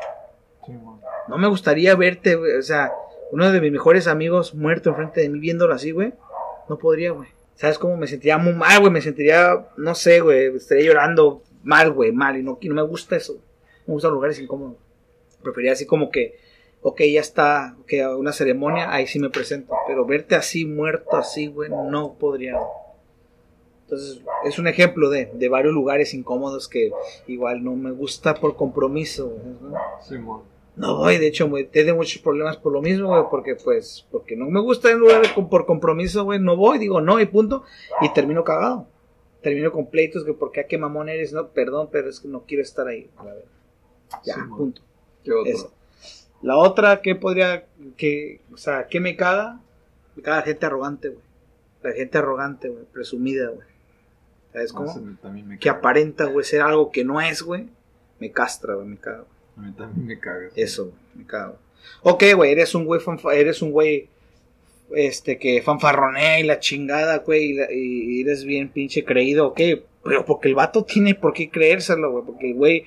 [1.27, 2.55] No me gustaría verte, güey.
[2.55, 2.91] O sea,
[3.31, 6.13] uno de mis mejores amigos muerto enfrente de mí viéndolo así, güey.
[6.69, 7.29] No podría, güey.
[7.55, 8.91] ¿Sabes cómo me sentiría muy mal, güey?
[8.91, 10.55] Me sentiría, no sé, güey.
[10.55, 12.37] Estaría llorando mal, güey, mal.
[12.37, 13.37] Y no, y no me gusta eso.
[13.87, 14.77] Me gustan lugares incómodos.
[15.41, 16.37] Preferiría así como que,
[16.81, 19.73] ok, ya está, que una ceremonia, ahí sí me presento.
[19.87, 22.57] Pero verte así, muerto así, güey, no podría.
[23.83, 26.91] Entonces, es un ejemplo de, de varios lugares incómodos que
[27.27, 29.31] igual no me gusta por compromiso.
[29.61, 29.75] ¿no?
[30.01, 30.54] Simón.
[30.75, 34.35] No voy, de hecho, güey, tengo muchos problemas por lo mismo, güey, porque pues, porque
[34.35, 37.63] no me gusta en lugares con- por compromiso, güey, no voy, digo no y punto,
[38.01, 38.87] y termino cagado.
[39.41, 42.41] Termino con pleitos que porque a qué mamón eres, no, perdón, pero es que no
[42.45, 43.49] quiero estar ahí, a la verdad.
[44.23, 44.81] Ya, Sí, punto.
[45.23, 45.55] ¿Qué.
[46.41, 47.65] La otra, ¿qué podría,
[47.95, 49.61] que, o sea, qué me caga?
[50.15, 51.23] Me caga gente arrogante, güey.
[51.83, 53.67] La gente arrogante, güey, presumida, güey.
[54.51, 55.57] ¿Sabes No, cómo?
[55.59, 57.67] Que aparenta, güey, ser algo que no es, güey.
[58.19, 59.19] Me castra, güey, me caga.
[59.19, 59.34] güey.
[59.57, 60.49] A mí también me caga.
[60.55, 61.55] Eso, me güey.
[62.01, 63.01] Ok, güey, eres un güey,
[63.33, 64.09] eres un güey,
[64.95, 69.59] este, que fanfarronea y la chingada, güey, y, y eres bien pinche creído, ok.
[70.03, 72.85] Pero porque el vato tiene por qué creérselo, güey, porque, güey,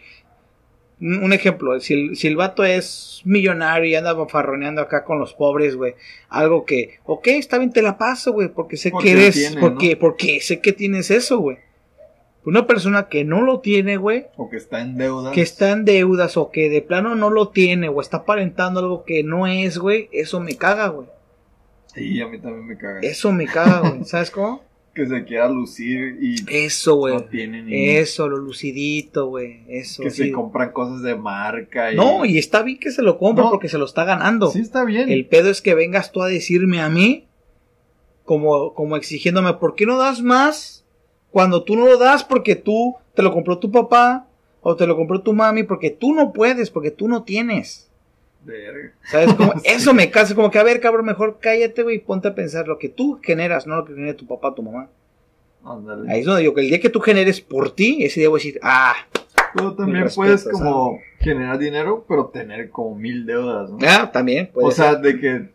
[1.00, 5.32] un ejemplo, si el, si el vato es millonario y anda fanfarroneando acá con los
[5.32, 5.94] pobres, güey,
[6.28, 9.60] algo que, ok, está bien, te la paso, güey, porque sé Porque que eres, tiene,
[9.60, 9.98] porque, ¿no?
[9.98, 11.58] porque sé que tienes eso, güey.
[12.48, 15.32] Una persona que no lo tiene, güey, O que está en deuda.
[15.32, 19.04] que está en deudas o que de plano no lo tiene o está aparentando algo
[19.04, 21.08] que no es, güey, eso me caga, güey.
[21.94, 23.00] Sí, a mí también me caga.
[23.02, 24.04] Eso me caga, güey.
[24.04, 24.62] ¿Sabes cómo?
[24.94, 27.14] Que se quiera lucir y Eso, güey.
[27.14, 27.90] no tiene ni...
[27.90, 29.62] Eso, lo lucidito, güey.
[29.68, 30.02] Eso.
[30.02, 30.24] que sí.
[30.24, 31.92] se compran cosas de marca.
[31.92, 31.96] Y...
[31.96, 33.50] No, y está bien que se lo compre No.
[33.50, 34.50] porque se lo está ganando.
[34.50, 35.08] Sí está bien.
[35.10, 37.28] El pedo es que vengas tú a decirme a mí,
[38.24, 40.84] como, como exigiéndome, ¿por qué no das más?
[41.38, 44.26] Cuando tú no lo das porque tú te lo compró tu papá
[44.60, 47.88] o te lo compró tu mami porque tú no puedes, porque tú no tienes.
[48.44, 48.92] Verga.
[49.04, 49.52] ¿Sabes cómo?
[49.62, 49.62] Sí.
[49.66, 52.66] Eso me cansa, como que, a ver, cabrón, mejor cállate, güey, y ponte a pensar
[52.66, 54.88] lo que tú generas, no lo que genera tu papá, tu mamá.
[55.64, 56.10] Ándale.
[56.10, 58.40] Ahí es donde digo que el día que tú generes por ti, ese día voy
[58.40, 58.96] a decir, ah,
[59.54, 63.78] Pero también puedes como generar dinero, pero tener como mil deudas, ¿no?
[63.86, 65.02] ah, también, puede o sea, ser.
[65.02, 65.48] de que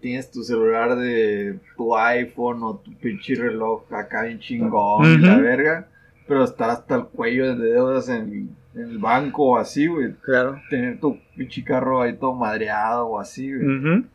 [0.00, 5.38] tienes tu celular de tu iPhone o tu pinche reloj acá bien chingón y la
[5.38, 5.88] verga,
[6.26, 10.14] pero estar hasta el cuello de deudas en, en el banco o así, güey.
[10.22, 10.60] Claro.
[10.70, 13.66] Tener tu pinche carro ahí todo madreado o así, güey.
[13.78, 14.06] Ujú.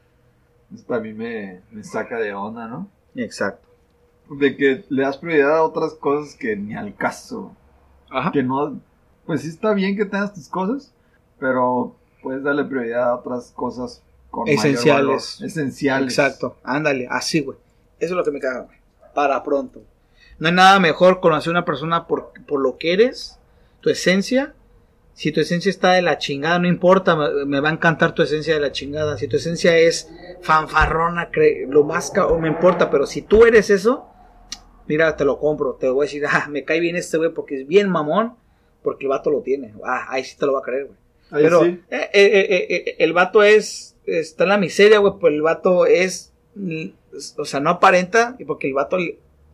[0.74, 2.88] Eso también me, me saca de onda, ¿no?
[3.16, 3.68] Exacto.
[4.30, 7.56] De que le das prioridad a otras cosas que ni al caso.
[8.10, 8.32] Ajá.
[8.32, 8.78] que no,
[9.26, 10.94] pues sí está bien que tengas tus cosas,
[11.40, 15.06] pero puedes darle prioridad a otras cosas con mayor Esenciales.
[15.06, 15.22] valor.
[15.52, 16.18] Esenciales.
[16.18, 16.58] Exacto.
[16.64, 17.58] Ándale, así, güey.
[18.00, 18.78] Eso es lo que me caga, güey.
[19.14, 19.84] Para pronto.
[20.40, 23.38] No hay nada mejor conocer a una persona por, por lo que eres,
[23.82, 24.56] tu esencia.
[25.14, 28.24] Si tu esencia está de la chingada, no importa, me, me va a encantar tu
[28.24, 29.18] esencia de la chingada.
[29.20, 30.10] Si tu esencia es
[30.42, 31.30] fanfarrona,
[31.68, 34.08] lo más ca- me importa, pero si tú eres eso,
[34.88, 35.74] mira, te lo compro.
[35.74, 38.36] Te voy a decir, ah, me cae bien este güey porque es bien mamón,
[38.82, 39.74] porque el vato lo tiene.
[39.86, 40.98] Ah, ahí sí te lo va a creer, güey.
[41.32, 41.80] Ahí Pero sí.
[41.90, 46.34] eh, eh, eh, el vato es, está en la miseria, güey, pues el vato es,
[46.56, 46.88] mm,
[47.38, 48.98] o sea, no aparenta, y porque el vato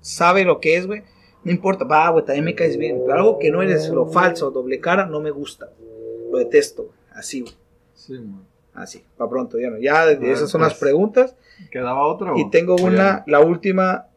[0.02, 1.04] sabe lo que es, güey,
[1.44, 4.52] no importa, va, güey, también me caes bien, pero algo que no eres, lo falso,
[4.52, 5.70] doble cara, no me gusta,
[6.32, 7.54] lo detesto, güey, así, güey,
[7.94, 8.44] Sí, man.
[8.74, 10.72] así, para pronto, ya no, ya Bueno, esas son pues.
[10.72, 11.36] las preguntas,
[11.72, 12.34] ¿Quedaba otra?
[12.38, 14.08] y tengo una, la última,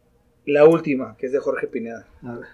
[0.45, 2.31] la última, que es de Jorge Pineda, no?
[2.31, 2.45] A ver.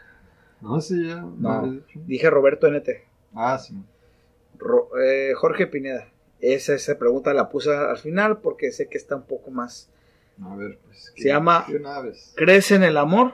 [0.60, 1.18] No, sí, ya.
[1.38, 1.80] No.
[1.94, 2.90] dije Roberto NT,
[3.36, 3.76] Ah, sí.
[4.60, 6.08] Ro- eh, Jorge Pineda,
[6.40, 9.90] esa, esa pregunta la puse al final porque sé que está un poco más
[10.44, 11.14] A ver, pues.
[11.16, 11.66] Se llama-.
[12.36, 13.34] ¿Crees en el amor?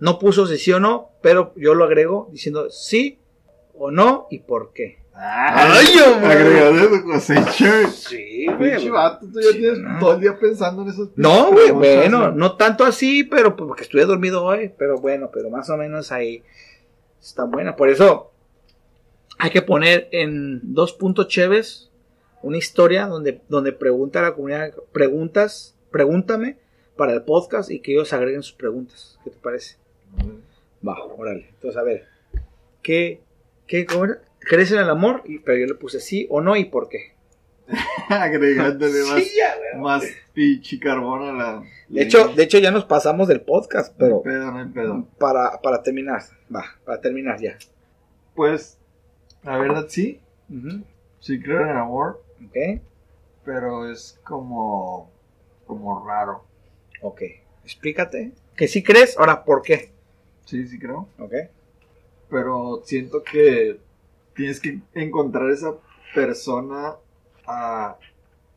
[0.00, 3.18] No puso si sí o no, pero yo lo agrego diciendo sí
[3.76, 4.98] o no y por qué.
[5.16, 6.32] ¡Ay, hombre!
[6.32, 7.86] Agregador de cosecha.
[7.88, 9.98] Sí, Pinche vato, tú ya Sí, tienes no.
[10.00, 12.32] todo el día pensando en esos No, güey, bueno, ¿no?
[12.32, 16.42] no tanto así, pero porque estuve dormido hoy, pero bueno, pero más o menos ahí
[17.22, 17.76] está buena.
[17.76, 18.32] Por eso
[19.38, 21.90] hay que poner en dos puntos chéves
[22.42, 26.58] una historia donde, donde pregunta a la comunidad preguntas, pregúntame
[26.96, 29.18] para el podcast y que ellos agreguen sus preguntas.
[29.24, 29.76] ¿Qué te parece?
[30.86, 31.48] Va, órale.
[31.54, 32.04] Entonces, a ver.
[32.82, 33.22] ¿Qué,
[33.66, 33.86] qué?
[34.40, 35.22] ¿Crees en el amor?
[35.24, 37.14] Y, pero yo le puse sí o no y por qué.
[38.10, 39.82] Agregándole más, Sí, ya, güey.
[39.82, 40.04] más
[40.34, 41.62] pinche carbón a la.
[41.88, 44.66] De hecho, de hecho, ya nos pasamos del podcast, No hay pero pedo, no hay
[44.68, 45.08] pedo.
[45.18, 46.20] para, para terminar.
[46.54, 47.56] Va, para terminar ya.
[48.34, 48.78] Pues,
[49.44, 50.20] la verdad sí,
[51.20, 52.80] sí creo en el amor, Ok,
[53.44, 55.10] pero es como.
[55.66, 56.44] como raro.
[57.02, 57.22] ok.
[57.64, 58.32] Explícate.
[58.56, 59.90] Que sí crees, ahora, ¿por qué?
[60.44, 61.08] Sí, sí creo.
[61.18, 61.32] Ok.
[62.28, 63.78] Pero siento que
[64.34, 65.74] tienes que encontrar esa
[66.14, 66.96] persona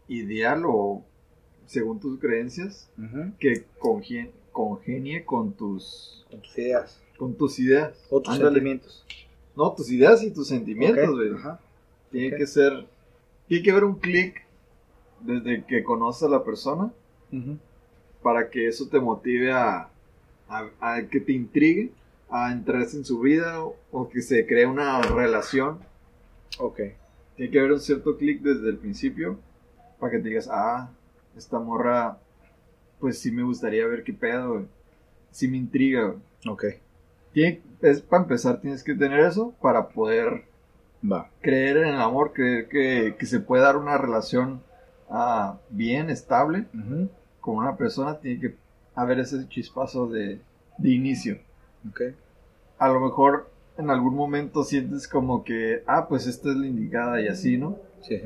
[0.07, 1.03] ideal o
[1.65, 2.89] según tus creencias
[3.39, 7.01] que congen- congenie con tus Con tus ideas.
[7.17, 8.05] con tus ideas.
[8.09, 8.51] O tus Ándale.
[8.55, 9.05] sentimientos.
[9.57, 11.29] No, tus ideas y tus sentimientos, güey.
[12.11, 12.85] Tiene que ser
[13.47, 14.45] tiene que haber un clic
[15.21, 16.91] desde que conoces a la persona
[18.23, 19.89] para que eso te motive a,
[20.47, 21.91] a- a que te intrigue
[22.29, 25.79] a entrarse en su vida o, o que se cree una relación
[26.59, 26.79] Ok.
[27.35, 29.37] Tiene que haber un cierto clic desde el principio
[29.99, 30.89] para que te digas, ah,
[31.35, 32.17] esta morra,
[32.99, 34.65] pues sí me gustaría ver qué pedo, güey.
[35.31, 36.17] Sí me intriga, güey.
[36.47, 36.63] Ok.
[37.33, 40.45] Tiene- es, para empezar tienes que tener eso para poder
[41.09, 41.29] Va.
[41.41, 44.61] creer en el amor, creer que, que se puede dar una relación
[45.09, 46.65] ah, bien, estable
[47.39, 48.55] con una persona, tiene que
[48.95, 50.41] haber ese chispazo de,
[50.77, 51.37] de inicio.
[52.79, 57.21] A lo mejor en algún momento sientes como que, ah, pues esta es la indicada
[57.21, 57.77] y así, ¿no?
[58.01, 58.21] Sí.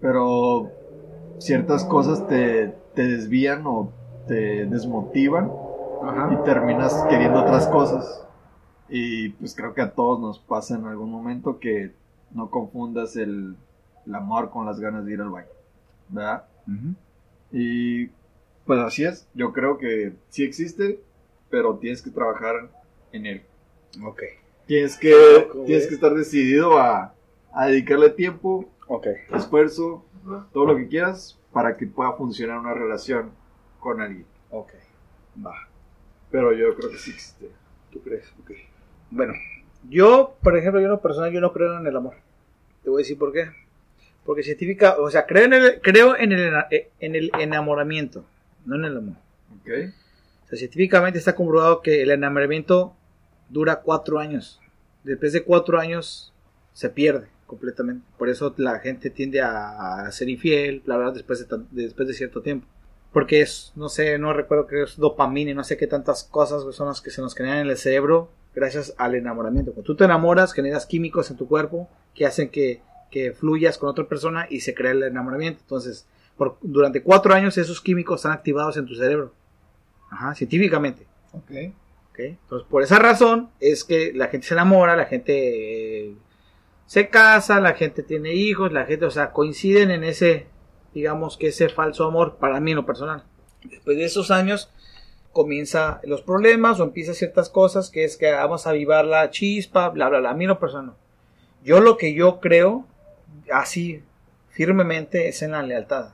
[0.00, 0.70] Pero
[1.38, 3.92] ciertas cosas te, te desvían o
[4.26, 5.50] te desmotivan
[6.02, 6.30] Ajá.
[6.32, 8.24] y terminas queriendo otras cosas.
[8.88, 11.92] Y pues creo que a todos nos pasa en algún momento que
[12.32, 13.54] no confundas el,
[14.06, 15.48] el amor con las ganas de ir al baño.
[16.08, 16.44] ¿Verdad?
[17.52, 18.06] Y
[18.66, 19.26] pues así es.
[19.34, 21.00] Yo creo que sí existe,
[21.50, 22.70] pero tienes que trabajar
[23.12, 23.42] en él.
[24.04, 24.22] Ok.
[24.66, 27.14] Tienes que, Loco, tienes que estar decidido a,
[27.52, 29.06] a dedicarle tiempo, Ok.
[29.34, 30.04] esfuerzo,
[30.52, 33.30] todo lo que quieras para que pueda funcionar una relación
[33.80, 34.26] con alguien.
[34.50, 34.70] Ok.
[35.44, 35.54] Va.
[36.30, 37.50] Pero yo creo que sí existe.
[37.90, 38.30] ¿Tú crees?
[38.42, 38.50] Ok.
[39.10, 39.34] Bueno,
[39.88, 42.14] yo, por ejemplo, yo en lo personal, yo no creo en el amor.
[42.82, 43.50] Te voy a decir por qué.
[44.24, 46.52] Porque científica, o sea, creo en el, creo en el,
[47.00, 48.26] en el enamoramiento,
[48.66, 49.16] no en el amor.
[49.60, 49.70] ¿Ok?
[50.44, 52.94] O sea, científicamente está comprobado que el enamoramiento
[53.48, 54.60] dura cuatro años.
[55.04, 56.34] Después de cuatro años
[56.72, 58.06] se pierde completamente.
[58.18, 62.14] Por eso la gente tiende a, a ser infiel, bla, bla, después de, después de
[62.14, 62.66] cierto tiempo.
[63.12, 66.62] Porque es, no sé, no recuerdo que es dopamina y no sé qué tantas cosas
[66.74, 69.72] son las que se nos generan en el cerebro gracias al enamoramiento.
[69.72, 73.88] Cuando tú te enamoras, generas químicos en tu cuerpo que hacen que, que fluyas con
[73.88, 75.60] otra persona y se crea el enamoramiento.
[75.62, 76.06] Entonces,
[76.36, 79.32] por, durante cuatro años esos químicos están activados en tu cerebro.
[80.10, 81.06] Ajá, científicamente.
[82.16, 86.16] Entonces, por esa razón es que la gente se enamora, la gente eh,
[86.86, 90.48] se casa, la gente tiene hijos, la gente, o sea, coinciden en ese,
[90.94, 93.22] digamos que ese falso amor, para mí en lo personal.
[93.62, 94.70] Después de esos años
[95.32, 99.88] comienza los problemas o empieza ciertas cosas que es que vamos a avivar la chispa,
[99.90, 100.30] bla, bla, bla.
[100.30, 100.58] A mí no.
[101.62, 102.86] Yo lo que yo creo,
[103.52, 104.02] así,
[104.50, 106.10] firmemente, es en la lealtad.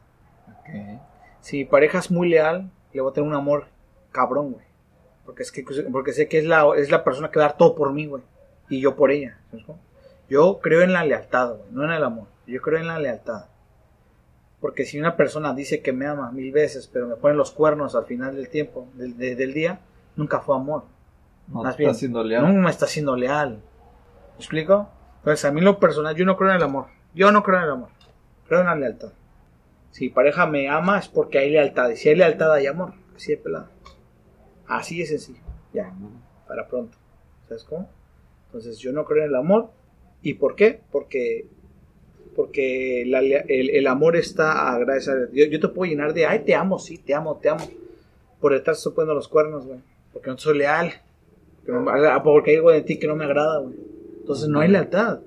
[1.41, 3.67] Si mi pareja es muy leal, le voy a tener un amor
[4.13, 4.65] cabrón, güey.
[5.25, 7.57] Porque es que porque sé que es la, es la persona que va a dar
[7.57, 8.23] todo por mí, güey.
[8.69, 9.39] Y yo por ella.
[10.29, 12.29] Yo creo en la lealtad, güey, no en el amor.
[12.47, 13.47] Yo creo en la lealtad.
[14.65, 17.95] Porque si una persona dice que me ama mil veces, pero me pone los cuernos
[17.95, 19.81] al final del tiempo, del, de- del día,
[20.17, 20.85] nunca fue amor.
[21.49, 22.43] No Más bien, siendo leal.
[22.43, 23.57] No me está siendo leal.
[24.31, 24.89] ¿Me explico?
[25.19, 26.87] Entonces, a mí lo personal, yo no creo en el amor.
[27.15, 27.91] Yo no creo en el amor.
[28.49, 29.13] Creo en la lealtad.
[29.91, 31.91] Si pareja me ama es porque hay lealtad.
[31.91, 32.95] Y si hay lealtad, hay amor.
[33.15, 33.69] Así de pelado.
[34.67, 35.43] Así de sencillo.
[35.75, 35.93] Ya,
[36.49, 36.97] para pronto.
[37.49, 37.91] ¿Sabes cómo?
[38.47, 39.69] Entonces, yo no creo en el amor.
[40.23, 40.81] ¿Y por qué?
[40.91, 41.49] Porque
[42.37, 46.27] porque la el, el amor está a gracias a yo, yo te puedo llenar de
[46.27, 47.69] ay te amo sí te amo te amo
[48.41, 49.79] por detrás estoy poniendo los cuernos güey
[50.13, 50.93] porque no soy leal
[51.65, 53.75] porque, no- porque hay algo de ti que no me agrada güey
[54.21, 55.21] entonces no hay lealtad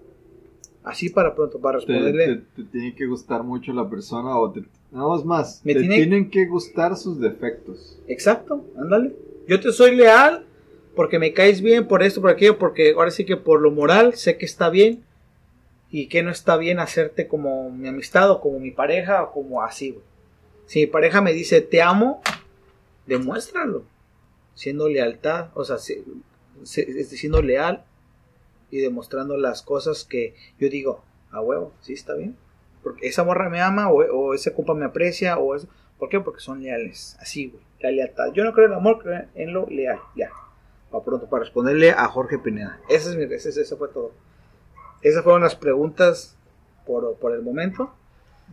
[0.83, 4.51] así para pronto para Te, responderle te- te tiene que gustar mucho la persona o
[4.51, 5.61] te, nada más más.
[5.65, 7.99] Me te tiene- tienen que gustar sus defectos.
[8.07, 9.11] Exacto, ándale.
[9.49, 10.45] Yo te soy leal
[10.95, 14.13] porque me caes bien por esto, por aquello, porque ahora sí que por lo moral
[14.13, 15.03] sé que está bien
[15.89, 19.61] y que no está bien hacerte como mi amistad o como mi pareja o como
[19.63, 20.03] así, güey.
[20.65, 22.21] Si mi pareja me dice te amo,
[23.05, 23.83] demuéstralo.
[24.53, 26.03] Siendo lealtad, o sea, si-
[26.63, 27.85] si- siendo leal
[28.71, 32.35] y demostrando las cosas que yo digo, a huevo, sí está bien.
[32.83, 35.67] Porque esa morra me ama o, o ese compa me aprecia o eso.
[35.99, 36.19] ¿Por qué?
[36.19, 37.17] Porque son leales.
[37.19, 37.63] Así, güey.
[37.79, 38.31] La lealtad.
[38.33, 39.99] Yo no creo en el amor, creo en lo leal.
[40.15, 40.31] Ya.
[40.91, 42.79] Para pronto, para responderle a Jorge Pineda.
[42.89, 44.11] Ese es mi, ese, ese fue todo.
[45.01, 46.35] Esas fueron las preguntas
[46.85, 47.93] por, por el momento.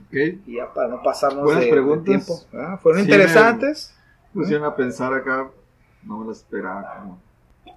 [0.09, 0.14] ¿Ok?
[0.47, 2.05] Y ya para no pasarnos Buenas de, de preguntas.
[2.05, 2.40] tiempo.
[2.53, 2.80] ¿verdad?
[2.80, 3.95] Fueron Sí, interesantes.
[4.32, 5.51] Pusieron a pensar acá.
[6.03, 7.16] No me lo esperaba.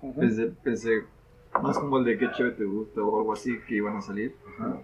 [0.01, 1.03] Como, pensé, pensé
[1.61, 4.36] más como el de qué chévere te gusta o algo así que iban a salir.
[4.59, 4.78] Ajá.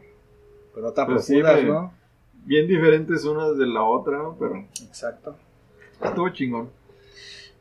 [0.74, 1.94] Pero no tan Pero sí profundas, me- ¿no?
[2.46, 4.36] Bien diferentes unas de la otra, ¿no?
[4.40, 4.56] Pero
[4.86, 5.36] Exacto.
[6.04, 6.70] estuvo chingón.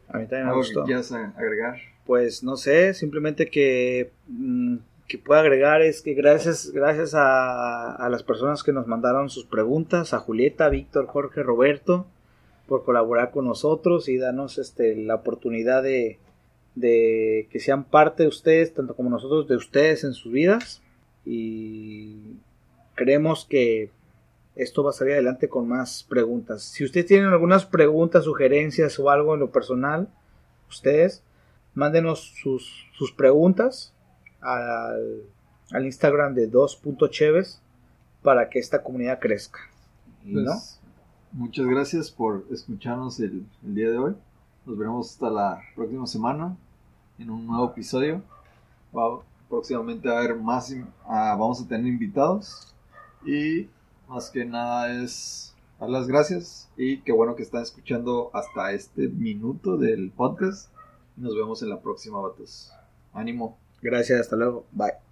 [0.09, 0.85] A mí también me gustó.
[0.85, 1.77] quieras a- agregar.
[2.07, 4.77] Pues no sé, simplemente que, mm,
[5.13, 10.15] que puedo agregar es que gracias, gracias a, las personas que nos mandaron sus preguntas,
[10.15, 12.07] a Julieta, Víctor, Jorge, Roberto,
[12.67, 16.19] por colaborar con nosotros y darnos este, la oportunidad de,
[16.77, 20.81] de que sean parte de ustedes, tanto como nosotros, de ustedes en sus vidas.
[21.27, 22.39] Y
[22.95, 23.91] creemos que
[24.57, 26.63] esto va a salir adelante con más preguntas.
[26.63, 30.09] Si ustedes tienen algunas preguntas, sugerencias o algo en lo personal,
[30.71, 31.23] ustedes
[31.75, 33.92] mándenos sus, sus preguntas
[34.43, 35.23] al,
[35.71, 37.61] al Instagram de 2.cheves
[38.23, 39.61] para que esta comunidad crezca.
[40.23, 40.53] Pues, ¿no?
[41.33, 44.15] Muchas gracias por escucharnos el, el día de hoy.
[44.67, 46.57] Nos veremos hasta la próxima semana
[47.19, 48.23] en un nuevo episodio.
[49.49, 50.75] Próximamente a haber más,
[51.05, 52.75] ah, vamos a tener invitados.
[53.25, 53.69] Y
[54.09, 59.09] más que nada es dar las gracias y qué bueno que están escuchando hasta este
[59.09, 60.71] minuto del podcast.
[61.17, 62.73] Nos vemos en la próxima, vatos.
[63.13, 63.62] Ánimo.
[63.83, 64.67] Gracias, hasta luego.
[64.73, 65.12] Bye.